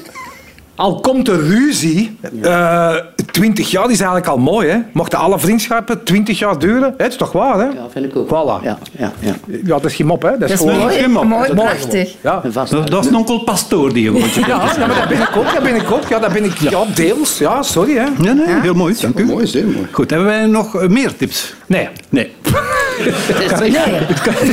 [0.74, 2.94] al komt er ruzie, eh
[3.30, 4.78] 20 jaar is eigenlijk al mooi, hè?
[4.92, 7.04] Mochten alle vriendschappen 20 jaar duren, hè?
[7.04, 7.64] Het is toch waar, hè?
[7.64, 8.28] Ja, vind ik ook.
[8.28, 8.64] Voilà.
[8.64, 9.34] Ja, ja, ja.
[9.46, 10.38] Ja, dat is geen mop, hè?
[10.38, 10.78] Dat is, Dat is gewoon...
[10.78, 11.24] mooi, geen mop.
[11.24, 12.14] mooi, Dat is mooi prachtig.
[12.20, 12.42] Ja.
[12.52, 14.22] Dat, dat is een onkel Pastoor die gewoon.
[14.34, 16.08] Ja, ja, maar dat ben ik ook, dat ben ik ook.
[16.08, 17.38] Ja, dat ben ik, ja, deels.
[17.38, 18.06] Ja, sorry, hè?
[18.20, 18.94] Ja, nee, heel mooi.
[19.00, 19.24] Dank u.
[19.24, 19.86] Mooi, zeer mooi.
[19.90, 21.54] Goed, hebben wij nog eh, meer tips?
[21.66, 21.88] Nee.
[22.08, 22.32] Nee.
[23.48, 23.76] Karin.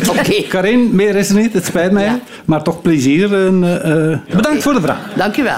[0.09, 0.41] Oké.
[0.49, 2.03] Karin, meer is er niet, het spijt mij.
[2.03, 2.19] Ja.
[2.45, 3.33] Maar toch plezier.
[3.45, 4.99] En, eh, eh, bedankt voor de vraag.
[5.15, 5.55] Dank u wel.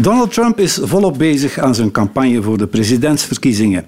[0.00, 3.84] Donald Trump is volop bezig aan zijn campagne voor de presidentsverkiezingen.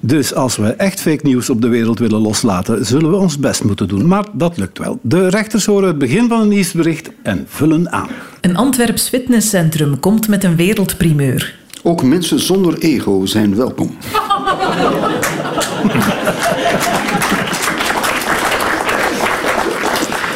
[0.00, 3.64] Dus als we echt fake nieuws op de wereld willen loslaten, zullen we ons best
[3.64, 4.06] moeten doen.
[4.06, 4.98] Maar dat lukt wel.
[5.02, 8.08] De rechters horen het begin van een nieuwsbericht en vullen aan.
[8.40, 11.54] Een Antwerps fitnesscentrum komt met een wereldprimeur.
[11.82, 13.96] Ook mensen zonder ego zijn welkom.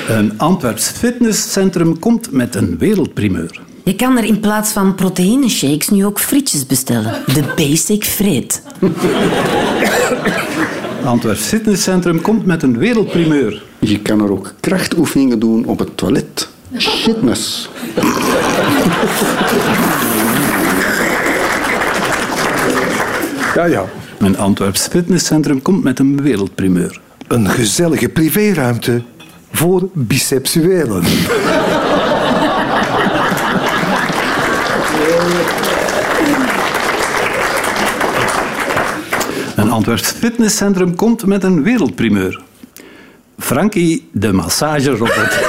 [0.09, 3.61] Een Antwerps fitnesscentrum komt met een wereldprimeur.
[3.85, 7.15] Je kan er in plaats van proteïneshakes nu ook frietjes bestellen.
[7.27, 8.63] De Basic Frit.
[11.05, 13.63] Antwerps fitnesscentrum komt met een wereldprimeur.
[13.79, 16.49] Je kan er ook krachtoefeningen doen op het toilet.
[16.79, 17.69] Shitness.
[23.55, 23.85] Ja, ja.
[24.19, 27.01] Een Antwerps fitnesscentrum komt met een wereldprimeur.
[27.29, 29.03] Een gezellige privéruimte
[29.53, 31.03] voor biseksuelen.
[39.57, 42.43] Een Antwerps fitnesscentrum komt met een wereldprimeur.
[43.39, 45.11] Frankie, de massagerobot.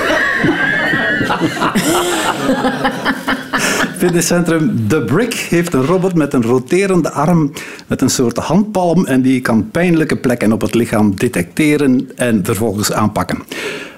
[3.98, 7.52] Fitnesscentrum The Brick heeft een robot met een roterende arm
[7.88, 12.92] met een soort handpalm en die kan pijnlijke plekken op het lichaam detecteren en vervolgens
[12.92, 13.44] aanpakken.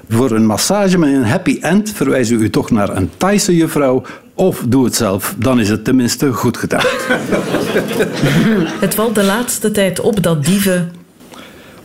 [0.10, 4.04] Voor een massage met een happy end verwijzen we u toch naar een Thaise juffrouw
[4.36, 6.86] of doe het zelf, dan is het tenminste goed gedaan.
[8.84, 10.92] Het valt de laatste tijd op dat dieven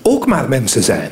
[0.03, 1.11] Ook maar mensen zijn.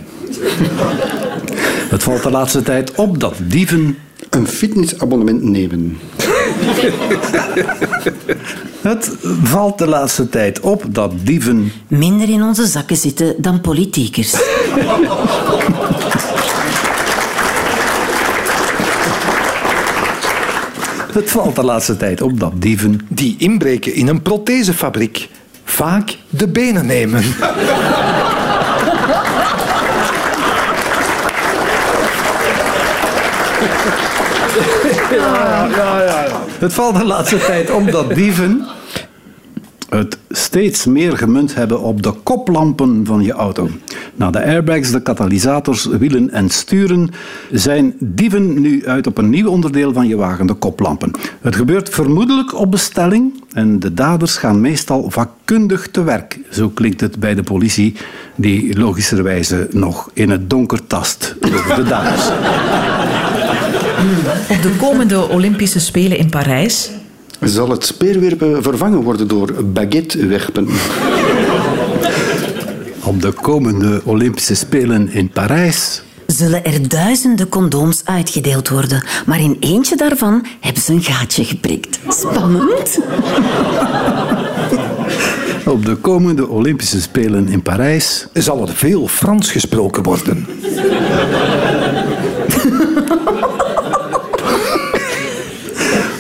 [1.88, 3.98] Het valt de laatste tijd op dat dieven
[4.31, 5.98] Een fitnessabonnement nemen.
[8.81, 9.11] Het
[9.42, 11.72] valt de laatste tijd op dat dieven.
[11.88, 14.35] Minder in onze zakken zitten dan politiekers.
[21.18, 23.00] Het valt de laatste tijd op dat dieven.
[23.09, 25.28] Die inbreken in een prothesefabriek
[25.64, 27.22] vaak de benen nemen.
[36.59, 38.66] Het valt de laatste tijd op dat dieven.
[39.88, 43.68] Het steeds meer gemunt hebben op de koplampen van je auto.
[44.14, 47.11] Na de airbags, de katalysators, wielen en sturen
[47.53, 51.11] zijn dieven nu uit op een nieuw onderdeel van je wagen, de koplampen.
[51.40, 56.38] Het gebeurt vermoedelijk op bestelling en de daders gaan meestal vakkundig te werk.
[56.51, 57.94] Zo klinkt het bij de politie,
[58.37, 62.27] die logischerwijze nog in het donker tast over de daders.
[64.57, 66.90] op de komende Olympische Spelen in Parijs
[67.40, 70.68] Zal het speerwerpen vervangen worden door baguettewerpen?
[73.05, 79.57] Op de komende Olympische Spelen in Parijs Zullen er duizenden condooms uitgedeeld worden, maar in
[79.61, 81.98] eentje daarvan hebben ze een gaatje geprikt.
[82.09, 82.98] Spannend.
[85.66, 90.46] Op de komende Olympische Spelen in Parijs Zal er veel Frans gesproken worden.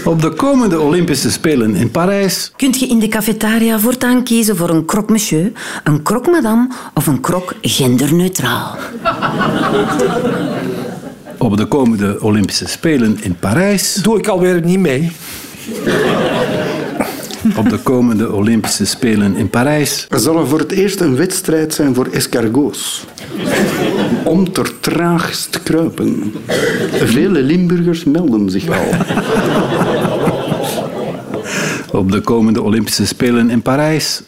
[0.08, 4.70] Op de komende Olympische Spelen in Parijs Kunt je in de cafetaria voortaan kiezen voor
[4.70, 5.52] een croque monsieur,
[5.84, 8.76] een croque madame of een croque genderneutraal.
[11.38, 15.12] Op de komende Olympische Spelen in Parijs Doe ik alweer niet mee.
[17.56, 21.74] Op de komende Olympische Spelen in Parijs Er zal er voor het eerst een wedstrijd
[21.74, 23.04] zijn voor escargots.
[24.24, 26.32] Om ter traagst kruipen.
[26.92, 28.84] Vele Limburgers melden zich al.
[31.98, 34.22] Op de komende Olympische Spelen in Parijs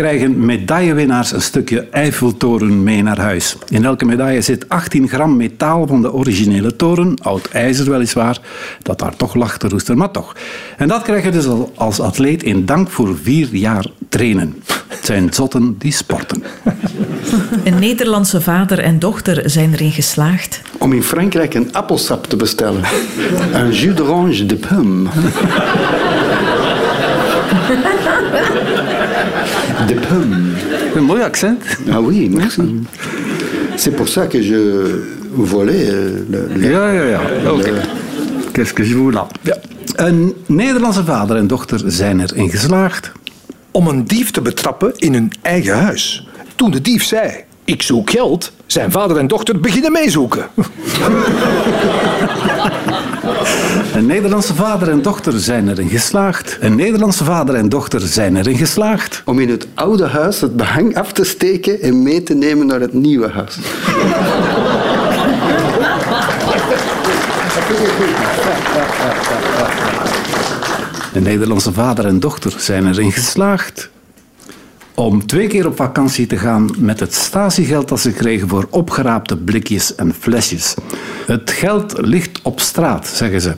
[0.00, 3.56] krijgen medaillewinnaars een stukje Eiffeltoren mee naar huis.
[3.68, 8.38] In elke medaille zit 18 gram metaal van de originele toren, oud ijzer weliswaar,
[8.82, 10.36] dat daar toch lag te roesten, maar toch.
[10.76, 14.62] En dat krijg je dus al als atleet in dank voor vier jaar trainen.
[14.86, 16.42] Het zijn zotten die sporten.
[17.64, 20.60] Een Nederlandse vader en dochter zijn erin geslaagd.
[20.78, 22.82] Om in Frankrijk een appelsap te bestellen.
[23.52, 25.08] Een jus d'orange de pomme.
[30.94, 31.58] De mooi accent.
[31.90, 32.60] Ah oui, merci.
[33.76, 35.02] C'est pour ça que je
[35.34, 37.20] volais euh, le, le- Ja, ja, ja.
[37.52, 37.72] Oké.
[38.52, 39.26] Qu'est-ce que je vous là?
[39.42, 39.56] Ja.
[39.96, 43.12] Een Nederlandse vader en dochter zijn erin geslaagd.
[43.70, 46.26] Om een dief te betrappen in hun eigen huis.
[46.56, 47.30] Toen de dief zei,
[47.64, 50.46] ik zoek geld, zijn vader en dochter beginnen meezoeken.
[53.94, 56.58] Een Nederlandse vader en dochter zijn erin geslaagd.
[56.60, 59.22] Een Nederlandse vader en dochter zijn erin geslaagd.
[59.24, 62.80] om in het oude huis het behang af te steken en mee te nemen naar
[62.80, 63.58] het nieuwe huis.
[71.12, 73.90] Een Nederlandse vader en dochter zijn erin geslaagd
[75.04, 79.36] om twee keer op vakantie te gaan met het statiegeld dat ze kregen voor opgeraapte
[79.36, 80.74] blikjes en flesjes.
[81.26, 83.54] Het geld ligt op straat, zeggen ze.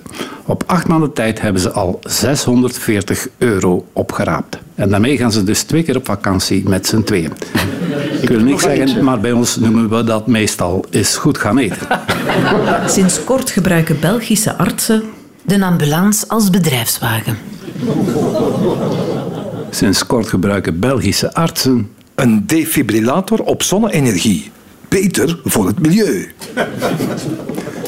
[0.46, 4.58] Op acht maanden tijd hebben ze al 640 euro opgeraapt.
[4.74, 7.32] En daarmee gaan ze dus twee keer op vakantie met z'n tweeën.
[8.20, 11.86] Ik wil niks zeggen, maar bij ons noemen we dat meestal is goed gaan eten.
[12.86, 15.02] Sinds kort gebruiken Belgische artsen
[15.42, 17.36] De ambulance als bedrijfswagen.
[19.74, 24.50] Sinds kort gebruiken Belgische artsen Een defibrillator op zonne-energie.
[24.88, 26.32] Beter voor het milieu.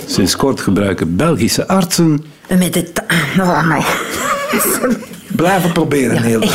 [0.07, 2.25] Sinds kort gebruiken Belgische artsen
[2.59, 3.03] Met het...
[3.39, 3.83] Oh, my.
[5.37, 6.53] Blijven proberen, Nederland.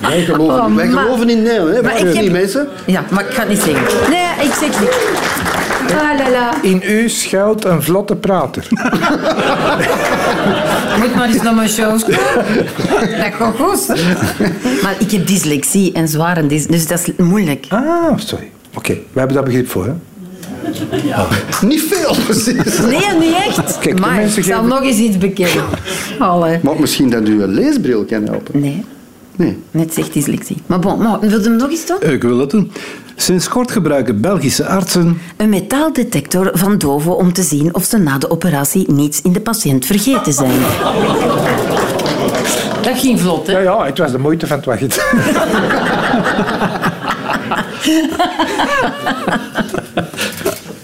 [0.00, 1.64] Wij geloven, Oh, wij maar- geloven in nee, hè?
[1.72, 2.68] Maar Wij ik die heb- mensen.
[2.86, 4.10] Ja, maar ik ga het niet zeggen.
[4.10, 4.88] Nee, ik zeg niet.
[5.88, 6.62] Ah, la, la.
[6.62, 8.66] In u schuilt een vlotte prater.
[11.00, 12.18] Moet maar eens naar mijn shows komen.
[13.18, 13.88] Dat gaat goed.
[14.82, 17.66] Maar ik heb dyslexie en zware dyslexie, dus dat is moeilijk.
[17.68, 18.50] Ah, sorry.
[18.76, 19.84] Oké, we hebben daar begrip voor.
[19.86, 19.92] Hè?
[21.66, 22.78] Niet veel, precies.
[22.78, 23.78] Nee, niet echt.
[23.78, 25.64] Kijk, de maar ik mensen zal nog eens iets bekennen.
[26.18, 26.58] Allee.
[26.62, 28.60] Maar misschien dat u een leesbril kan helpen.
[28.60, 28.84] Nee,
[29.36, 29.58] Nee.
[29.70, 30.56] net zegt dyslexie.
[30.66, 32.10] Maar bon, maar, wil je hem nog eens doen?
[32.12, 32.72] Ik wil dat doen.
[33.16, 38.18] Sinds kort gebruiken Belgische artsen Een metaaldetector van Dovo om te zien of ze na
[38.18, 40.60] de operatie niets in de patiënt vergeten zijn.
[42.82, 43.58] Dat ging vlot, Ja, hè?
[43.60, 44.90] ja, het was de moeite van het wachten.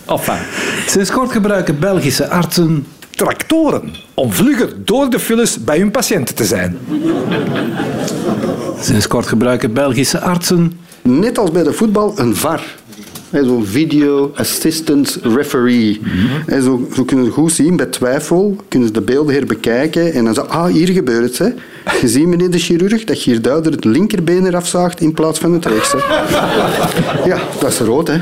[0.07, 0.39] enfin,
[0.87, 6.45] Sinds kort gebruiken Belgische artsen tractoren om vlugger door de files bij hun patiënten te
[6.45, 6.79] zijn.
[8.81, 12.79] Sinds kort gebruiken Belgische artsen Net als bij de voetbal, een VAR.
[13.33, 16.01] Zo'n video assistant referee.
[16.47, 20.25] Hè, Zo, zo kunnen ze goed zien, bij twijfel kunnen ze de beelden herbekijken en
[20.25, 21.39] dan zeggen ah, hier gebeurt het.
[21.39, 21.49] Hè.
[22.01, 25.39] Je ziet, meneer de chirurg, dat je hier duidelijk het linkerbeen eraf zaagt in plaats
[25.39, 25.97] van het rechtse.
[27.25, 28.21] Ja, dat is rood, hè.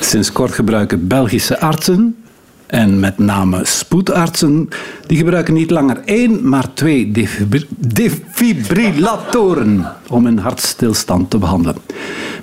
[0.00, 2.16] Sinds kort gebruiken Belgische artsen,
[2.66, 4.68] en met name spoedartsen,
[5.06, 11.76] die gebruiken niet langer één, maar twee defibri- defibrillatoren om een hartstilstand te behandelen.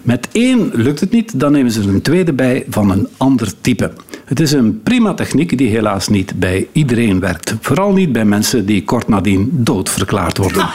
[0.01, 3.51] Met één lukt het niet, dan nemen ze er een tweede bij van een ander
[3.61, 3.91] type.
[4.25, 7.55] Het is een prima techniek die helaas niet bij iedereen werkt.
[7.61, 10.67] Vooral niet bij mensen die kort nadien doodverklaard worden.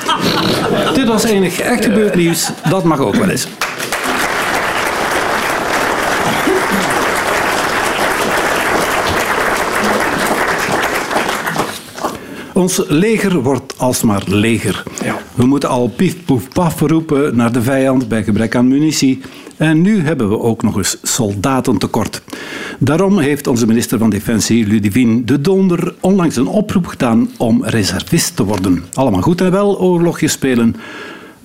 [0.95, 3.49] Dit was enig echt gebeurd nieuws, dat mag ook wel eens.
[12.59, 14.83] Ons leger wordt alsmaar leger.
[15.35, 19.21] We moeten al pief poef paf roepen naar de vijand bij gebrek aan munitie.
[19.57, 22.23] En nu hebben we ook nog eens soldatentekort.
[22.79, 28.37] Daarom heeft onze minister van Defensie, Ludivine de Donder, onlangs een oproep gedaan om reservist
[28.37, 28.85] te worden.
[28.93, 30.77] Allemaal goed en wel, oorlogjes spelen.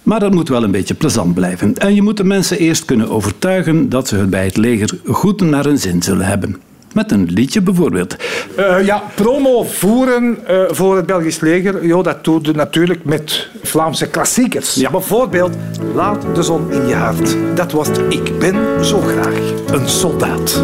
[0.03, 1.77] Maar dat moet wel een beetje plezant blijven.
[1.77, 5.41] En je moet de mensen eerst kunnen overtuigen dat ze het bij het leger goed
[5.41, 6.72] naar hun zin zullen hebben.
[6.93, 8.15] Met een liedje bijvoorbeeld.
[8.55, 13.49] Eh, ja, promo voeren eh, voor het Belgisch leger, jo, dat doe je natuurlijk met
[13.63, 14.87] Vlaamse klassiekers.
[14.91, 15.55] Bijvoorbeeld
[15.93, 17.37] Laat de zon in je hart.
[17.55, 20.63] Dat was het Ik ben zo graag een soldaat.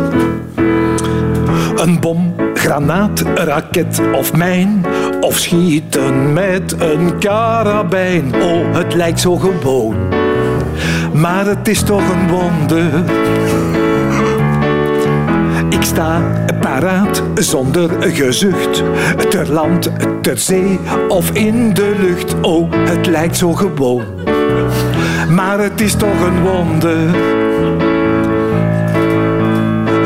[1.75, 4.85] Een bom, granaat, raket of mijn.
[5.21, 8.33] Of schieten met een karabijn.
[8.41, 9.95] Oh, het lijkt zo gewoon.
[11.13, 13.03] maar het is toch een wonder.
[15.79, 16.21] Ik sta
[16.59, 18.83] paraat zonder gezucht.
[19.29, 22.35] Ter land, ter zee of in de lucht.
[22.41, 24.03] Oh, het lijkt zo gewoon.
[25.29, 26.97] Maar het is toch een wonder.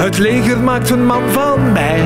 [0.01, 2.01] Het leger maakt een man van mij.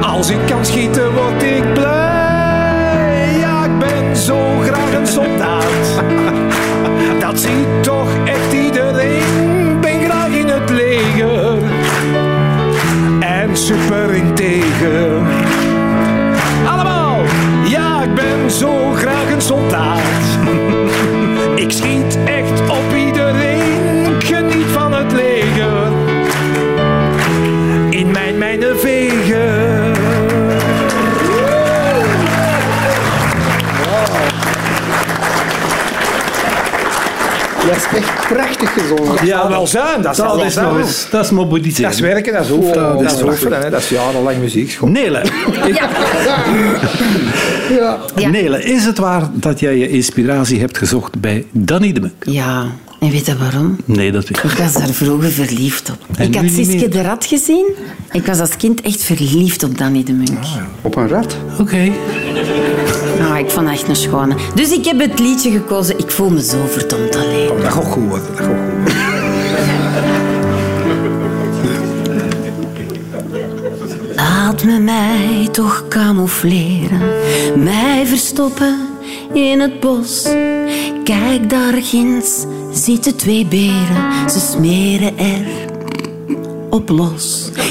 [0.00, 3.38] Als ik kan schieten, word ik blij.
[3.38, 6.02] Ja, ik ben zo graag een soldaat.
[7.20, 9.47] Dat ziet toch echt iedereen.
[13.58, 15.10] Super integer.
[16.66, 17.20] Allemaal,
[17.64, 20.00] ja, ik ben zo graag een soldaat.
[21.64, 22.37] Ik schiet echt
[37.78, 39.26] is echt prachtig gezongen.
[39.26, 39.94] Ja, wel zijn.
[39.94, 41.82] Dat, Dat zal is wel nog eens, dat is mobiliseren.
[41.82, 42.74] Dat is werken, dat is oefenen.
[42.74, 43.70] dat dat is is oefenen, hè.
[43.70, 44.88] Dat is jarenlang muziekschool.
[44.88, 45.22] Nele,
[48.30, 52.24] Nele, is het waar dat jij je inspiratie hebt gezocht bij Danny de Munk?
[52.24, 52.66] Ja,
[53.00, 53.76] en weet je waarom?
[53.84, 54.50] Nee, dat weet ik.
[54.50, 56.18] Ik was daar vroeger verliefd op.
[56.18, 57.66] En ik had Siske de Rat gezien.
[58.12, 60.38] Ik was als kind echt verliefd op Danny de Munk.
[60.82, 61.36] Op een rat.
[61.58, 61.92] Oké.
[63.38, 64.34] Ah, ik echt een schone.
[64.54, 65.98] Dus ik heb het liedje gekozen.
[65.98, 67.48] Ik voel me zo verdomd alleen.
[67.62, 68.26] Dat gaat goed worden.
[68.26, 68.96] Dat gaat goed worden.
[74.14, 77.00] Laat me mij toch camoufleren,
[77.56, 78.88] mij verstoppen
[79.32, 80.28] in het bos.
[81.04, 85.67] Kijk daar ginds zitten twee beren, ze smeren er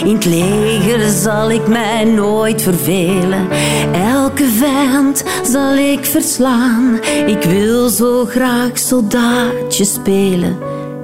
[0.03, 3.47] In het leger zal ik mij nooit vervelen,
[3.93, 6.99] elke vijand zal ik verslaan.
[7.25, 10.57] Ik wil zo graag soldaatje spelen,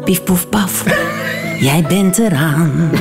[0.03, 0.83] pief poef paf.
[1.59, 2.91] Jij bent eraan.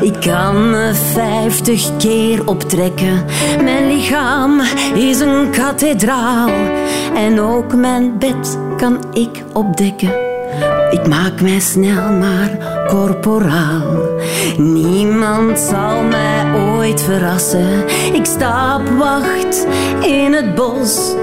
[0.00, 3.24] Ik kan me vijftig keer optrekken.
[3.62, 4.60] Mijn lichaam
[4.94, 6.50] is een kathedraal.
[7.14, 10.27] En ook mijn bed kan ik opdekken.
[10.90, 14.06] Ik maak mij snel maar corporaal.
[14.56, 17.84] Niemand zal mij ooit verrassen.
[18.12, 19.66] Ik sta op wacht
[20.00, 21.14] in het bos.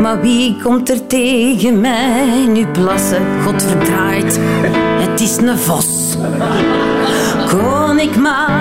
[0.00, 3.22] Maar wie komt er tegen mij nu plassen?
[3.44, 4.38] God verdraait,
[5.00, 6.16] het is een vos.
[7.48, 8.51] Kon ik maar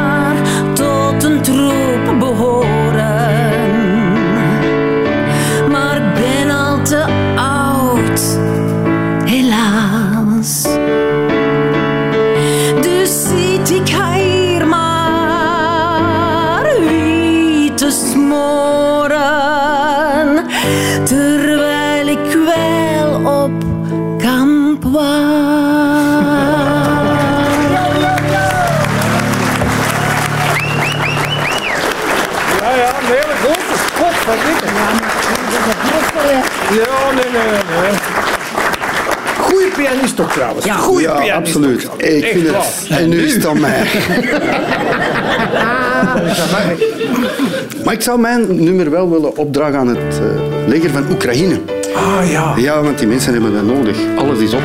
[39.83, 40.65] pianist ook trouwens.
[40.65, 40.75] Ja.
[40.75, 41.89] Goeie Ja, pianist absoluut.
[41.93, 42.01] ook.
[42.01, 42.87] Ik Echt vind het.
[42.89, 43.83] En nu is het aan mij.
[47.83, 51.59] Maar ik zou mijn nummer wel willen opdragen aan het eh, leger van Oekraïne.
[51.95, 52.53] Ah ja.
[52.57, 53.97] Ja, want die mensen hebben dat nodig.
[54.17, 54.61] Alles is op.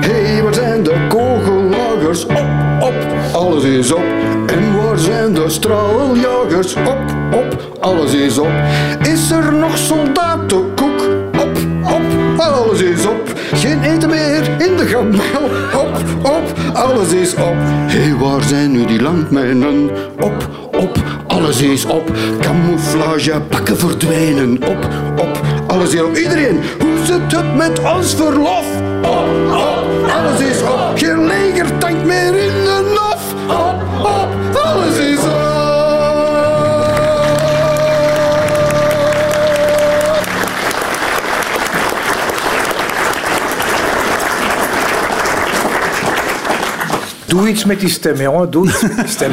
[0.00, 2.26] Hé, hey, waar zijn de kogellagers?
[2.26, 2.44] Op,
[2.80, 2.94] op,
[3.32, 4.02] alles is op.
[4.46, 6.74] En waar zijn de straaljagers?
[6.74, 6.98] Op,
[7.32, 8.50] op, alles is op.
[16.98, 17.56] alles is op.
[17.86, 19.90] Hé, waar zijn nu die landmijnen?
[20.20, 22.12] Op, op, alles is op.
[22.40, 24.58] Camouflage, pakken verdwijnen.
[24.66, 26.16] Op, op, alles is op.
[26.16, 28.66] Iedereen, hoe zit het met ons verlof?
[29.02, 30.92] Op, op, alles is op.
[30.94, 32.47] Geen legertank meer in
[47.38, 48.50] Doe iets met die stem, jongen.
[48.50, 49.30] Doe iets met die stem.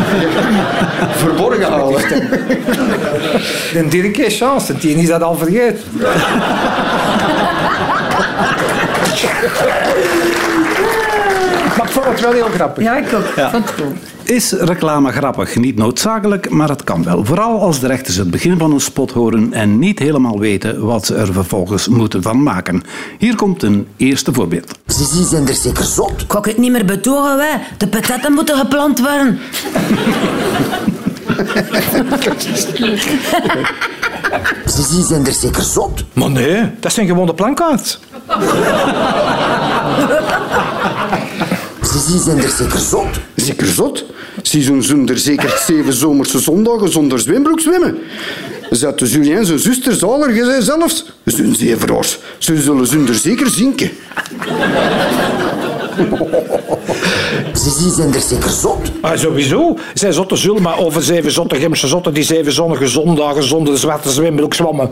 [1.23, 2.01] Verborgen houden.
[3.73, 5.83] De Dirk heeft chance, want die is dat al vergeten.
[11.77, 12.83] maar ik vond het wel heel grappig.
[12.83, 13.35] Ja, ik ook.
[13.35, 13.51] Ja.
[13.51, 13.95] Vond het goed.
[14.23, 15.55] Is reclame grappig?
[15.55, 17.25] Niet noodzakelijk, maar het kan wel.
[17.25, 21.05] Vooral als de rechters het begin van een spot horen en niet helemaal weten wat
[21.05, 22.81] ze er vervolgens moeten van maken.
[23.17, 24.79] Hier komt een eerste voorbeeld.
[24.95, 26.21] Ze zijn er zeker zot.
[26.21, 27.61] Ik kan het niet meer betogen, wij.
[27.77, 29.39] De patatten moeten geplant worden.
[34.65, 36.03] Ze zijn er zeker zot.
[36.13, 37.99] Maar nee, dat zijn gewoon de plankaards.
[41.81, 43.19] Ze zijn er zeker zot.
[43.35, 44.05] Zeker zot.
[44.41, 47.97] Ze doen zonder zeker zeven zomerse zondagen zonder zwembroek zwemmen.
[48.69, 51.05] Julien zijn zuster zalig gezegd zelfs.
[51.25, 52.19] Zijn zeeveraars.
[52.37, 53.91] Ze zullen zonder zeker zinken.
[57.53, 58.91] Ze zijn er zeker zot.
[59.01, 59.77] Ah, sowieso.
[59.93, 63.79] Zij zotten zullen maar over zeven zotte Gimse zotten die zeven zonnige zondagen zonder de
[63.79, 64.89] zwarte zwembroek zwammen.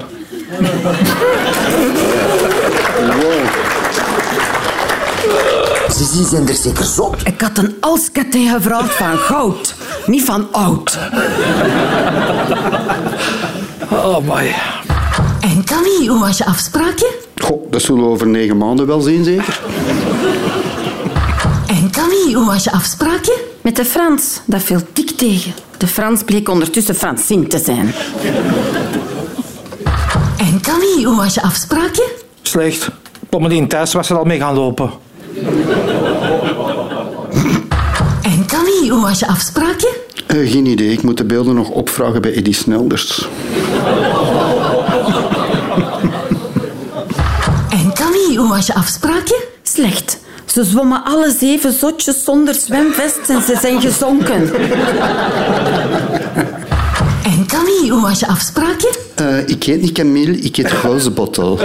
[5.90, 7.16] Ze zijn er zeker zot.
[7.24, 10.98] Ik had een alskatting gevraagd van goud, niet van oud.
[13.94, 14.56] Oh my.
[15.42, 17.14] En Camille, hoe was je afspraakje?
[17.38, 19.62] Goh, dat zullen we over negen maanden wel zien, zeker.
[21.68, 23.42] En Camille, hoe was je afspraakje?
[23.62, 25.54] Met de Frans, dat viel dik tegen.
[25.78, 27.94] De Frans bleek ondertussen Francine te zijn.
[30.38, 32.12] En Camille, hoe was je afspraakje?
[32.42, 32.90] Slecht.
[33.30, 34.92] Pommelien thuis was er al mee gaan lopen.
[38.22, 39.90] En Camille, hoe was je afspraakje?
[40.42, 43.28] Geen idee, ik moet de beelden nog opvragen bij Eddie Snelders.
[47.70, 49.44] En Camille, hoe was je afspraakje?
[49.64, 50.20] Slecht.
[50.46, 54.54] Ze zwommen alle zeven zotjes zonder zwemvest en ze zijn gezonken.
[57.24, 58.94] En Camille, hoe was je afspraakje?
[59.16, 61.52] Eh, ik heet niet Camille, ik heet Glazebottel.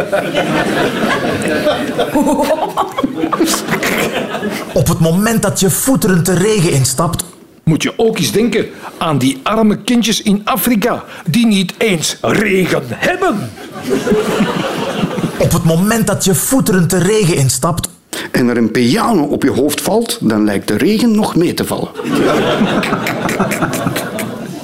[4.73, 7.25] Op het moment dat je voeteren de regen instapt,
[7.69, 8.67] Moet je ook eens denken
[8.99, 13.51] aan die arme kindjes in Afrika die niet eens regen hebben.
[15.39, 17.89] op het moment dat je voeteren de regen instapt,
[18.31, 21.65] En er een piano op je hoofd valt, dan lijkt de regen nog mee te
[21.65, 21.89] vallen.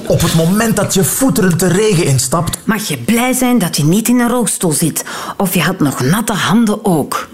[0.07, 3.85] op het moment dat je voeteren de regen instapt, Mag je blij zijn dat je
[3.85, 5.05] niet in een rolstoel zit.
[5.37, 7.29] Of je had nog natte handen ook.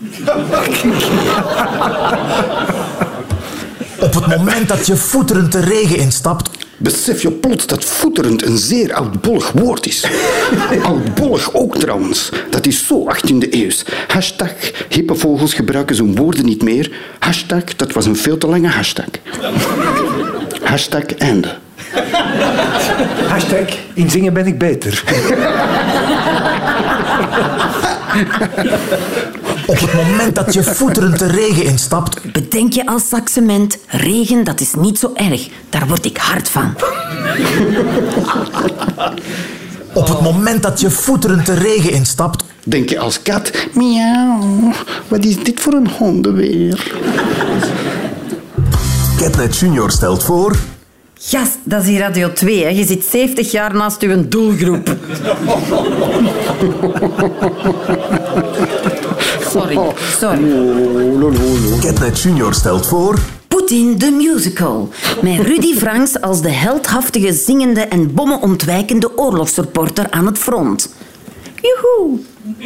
[4.00, 6.50] Op het moment dat je voeteren de regen instapt,
[6.82, 10.06] Besef je plots dat voeterend een zeer oudbollig woord is.
[10.82, 12.30] oudbollig ook trouwens.
[12.50, 13.84] Dat is zo 18e eeuws.
[14.08, 14.52] Hashtag,
[14.88, 16.90] hippe vogels gebruiken zo'n woorden niet meer.
[17.18, 19.08] Hashtag, dat was een veel te lange hashtag.
[20.62, 21.54] Hashtag einde.
[23.28, 25.02] Hashtag, in zingen ben ik beter.
[29.70, 34.60] op het moment dat je voeteren de regen instapt, Bedenk je als saxement, regen dat
[34.60, 35.48] is niet zo erg.
[35.68, 36.74] Daar word ik hard van.
[39.92, 44.72] op het moment dat je voeteren de regen instapt, Denk je als kat, miauw,
[45.08, 46.92] wat is dit voor een hondenweer?
[49.16, 50.56] Catnet Junior stelt voor...
[51.22, 52.62] Gast, dat is hier Radio 2.
[52.62, 52.68] Hè.
[52.68, 54.96] Je zit 70 jaar naast uw doelgroep.
[59.50, 59.78] Sorry,
[60.18, 60.40] sorry.
[61.80, 63.18] Catnet Junior stelt voor...
[63.48, 64.88] Poetin the Musical.
[65.22, 70.94] Met Rudy Franks als de heldhaftige, zingende en bommenontwijkende oorlogsreporter aan het front.
[71.60, 72.18] Joehoe.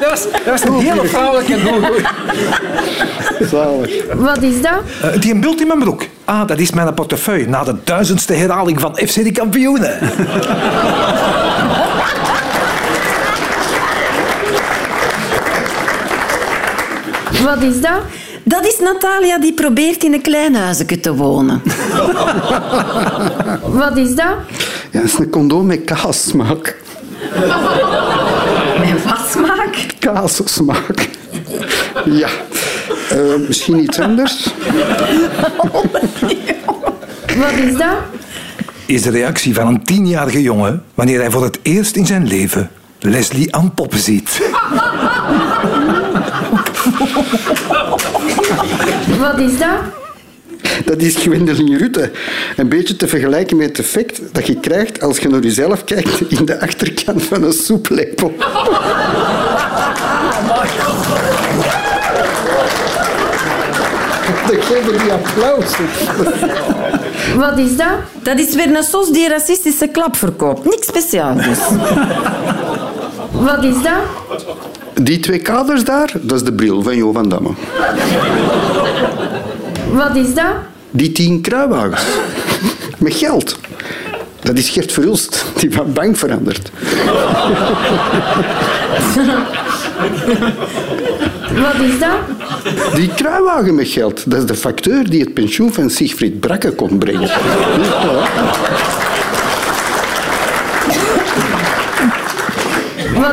[0.00, 1.56] Dat was, dat was een hele vrouwelijke.
[4.16, 4.80] Wat is dat?
[5.02, 6.02] Eh, die een bult in mijn broek.
[6.24, 9.98] Ah, dat is mijn portefeuille na de duizendste herhaling van FC de kampioenen.
[17.44, 18.00] Wat is dat?
[18.44, 21.62] Dat is Natalia die probeert in een klein huisje te wonen.
[23.80, 24.34] Wat is dat?
[24.90, 26.76] Ja, dat is een condoom met kaassmaak.
[28.80, 29.86] Met wat smaak?
[29.98, 31.08] Kaassmaak.
[32.04, 32.28] Ja.
[33.10, 33.18] Eh,
[33.48, 34.48] misschien iets anders?
[37.36, 37.96] Wat is dat?
[38.86, 42.70] Is de reactie van een tienjarige jongen wanneer hij voor het eerst in zijn leven
[43.00, 44.40] Leslie aan pop ziet.
[49.18, 49.68] Wat is dat?
[50.84, 52.10] Dat is Gwendoline Rutte.
[52.56, 56.20] Een beetje te vergelijken met het effect dat je krijgt als je naar jezelf kijkt
[56.30, 58.32] in de achterkant van een soeplepel.
[64.46, 65.76] Dan geven die applaus.
[67.36, 67.96] Wat is dat?
[68.22, 70.64] Dat is weer een sos die racistische klap verkoopt.
[70.64, 71.58] Niks speciaals dus.
[73.40, 73.92] Wat is dat?
[74.94, 77.50] Die twee kaders daar, dat is de bril van Jo van Damme.
[79.92, 80.54] Wat is dat?
[80.90, 82.02] Die tien kruiwagens.
[82.98, 83.58] Met geld.
[84.40, 86.70] Dat is Gert Verhulst, die van bank verandert.
[91.54, 92.94] Wat is dat?
[92.94, 96.98] Die kruiwagen met geld, dat is de facteur die het pensioen van Siegfried Brakke kon
[96.98, 97.30] brengen.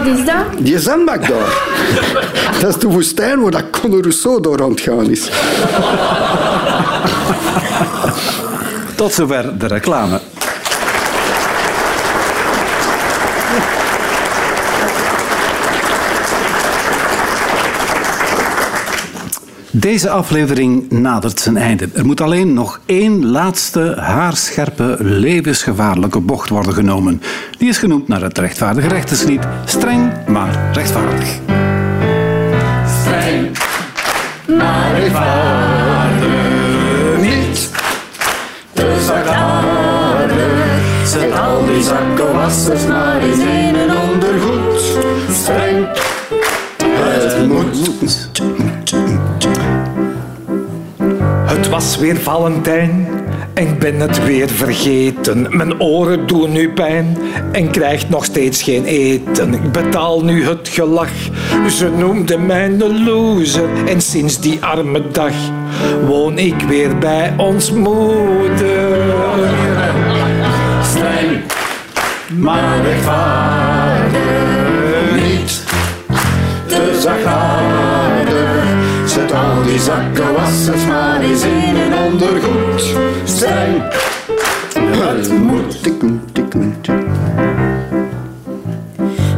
[0.06, 0.46] Wat is dat?
[0.58, 1.68] Die zandbak daar.
[2.62, 5.30] Dat is de woestijn waar dat Conor Rousseau door aan het gaan is.
[8.96, 10.20] Tot zover de reclame.
[19.80, 21.90] Deze aflevering nadert zijn einde.
[21.94, 27.22] Er moet alleen nog één laatste haarscherpe, levensgevaarlijke bocht worden genomen.
[27.58, 29.48] Die is genoemd naar het rechtvaardige rechterslied.
[29.66, 31.40] Streng, maar rechtvaardig.
[33.02, 33.58] Streng,
[34.58, 36.32] maar rechtvaardig
[37.22, 37.70] niet.
[39.06, 41.08] Zachtaardig.
[41.08, 41.84] Zet al die
[51.76, 53.08] was weer Valentijn
[53.54, 55.48] en ik ben het weer vergeten.
[55.58, 57.18] Mijn oren doen nu pijn
[57.52, 59.54] en krijgt nog steeds geen eten.
[59.54, 61.12] Ik betaal nu het gelach.
[61.70, 65.34] Ze noemde mij een loser en sinds die arme dag
[66.08, 69.14] woon ik weer bij ons moeder.
[70.84, 71.42] Streng,
[72.38, 74.22] maar rechtvaardig
[75.16, 75.64] niet.
[76.68, 77.75] Te zachtaardig.
[79.16, 82.96] Zet al die zakkenwassers maar eens in een ondergoed.
[83.24, 83.84] Streng,
[84.74, 85.84] het moet.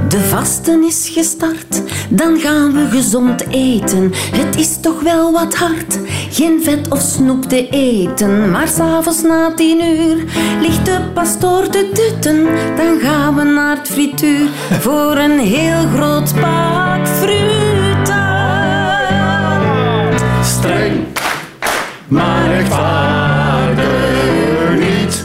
[0.07, 4.11] De vasten is gestart, dan gaan we gezond eten.
[4.31, 5.99] Het is toch wel wat hard,
[6.29, 8.51] geen vet of snoep te eten.
[8.51, 10.23] Maar s'avonds na tien uur
[10.61, 12.43] ligt de pastoor te dutten.
[12.75, 14.47] Dan gaan we naar het frituur
[14.79, 17.56] voor een heel groot pak fruta.
[22.07, 23.85] Maar rechtvaardig
[24.79, 25.23] niet.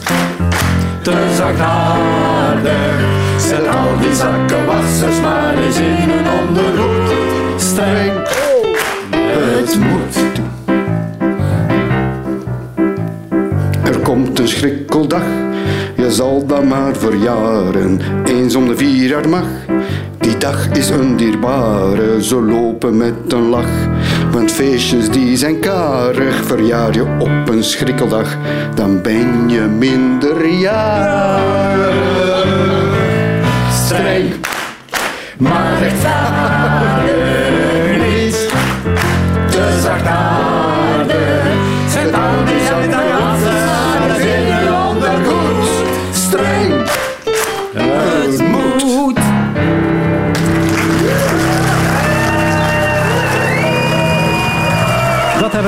[1.03, 3.11] Te zachtaardig.
[3.39, 7.13] Zet al die zakkenwassers maar eens in een ondergoed.
[7.57, 8.13] Streng,
[9.11, 10.21] het moet.
[13.85, 15.25] Er komt een schrikkeldag,
[15.97, 18.01] je zal dat maar verjaren.
[18.25, 19.47] Eens om de vier jaar mag,
[20.19, 22.23] die dag is een dierbare.
[22.25, 23.89] Zo lopen met een lach,
[24.33, 26.45] want feestjes die zijn karig.
[26.45, 28.37] Verjaar je op een schrikkeldag,
[28.75, 31.41] dan ben je minderjarig.
[33.71, 34.35] Streng,
[35.39, 36.52] maar rechtvaardig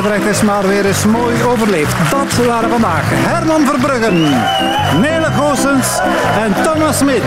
[0.05, 2.11] De rechters maar weer eens mooi overleefd.
[2.11, 4.21] Dat waren vandaag Herman Verbruggen,
[5.01, 5.99] Nele Goossens
[6.45, 7.23] en Thomas Smit.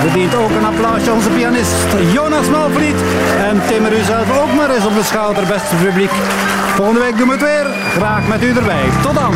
[0.00, 1.72] Verdient ook een applausje onze pianist
[2.12, 3.00] Jonas Malvliet.
[3.38, 6.10] En timmer u zelf ook maar eens op de schouder, beste publiek.
[6.74, 7.66] Volgende week doen we het weer.
[7.96, 8.84] Graag met u erbij.
[9.02, 9.34] Tot dan.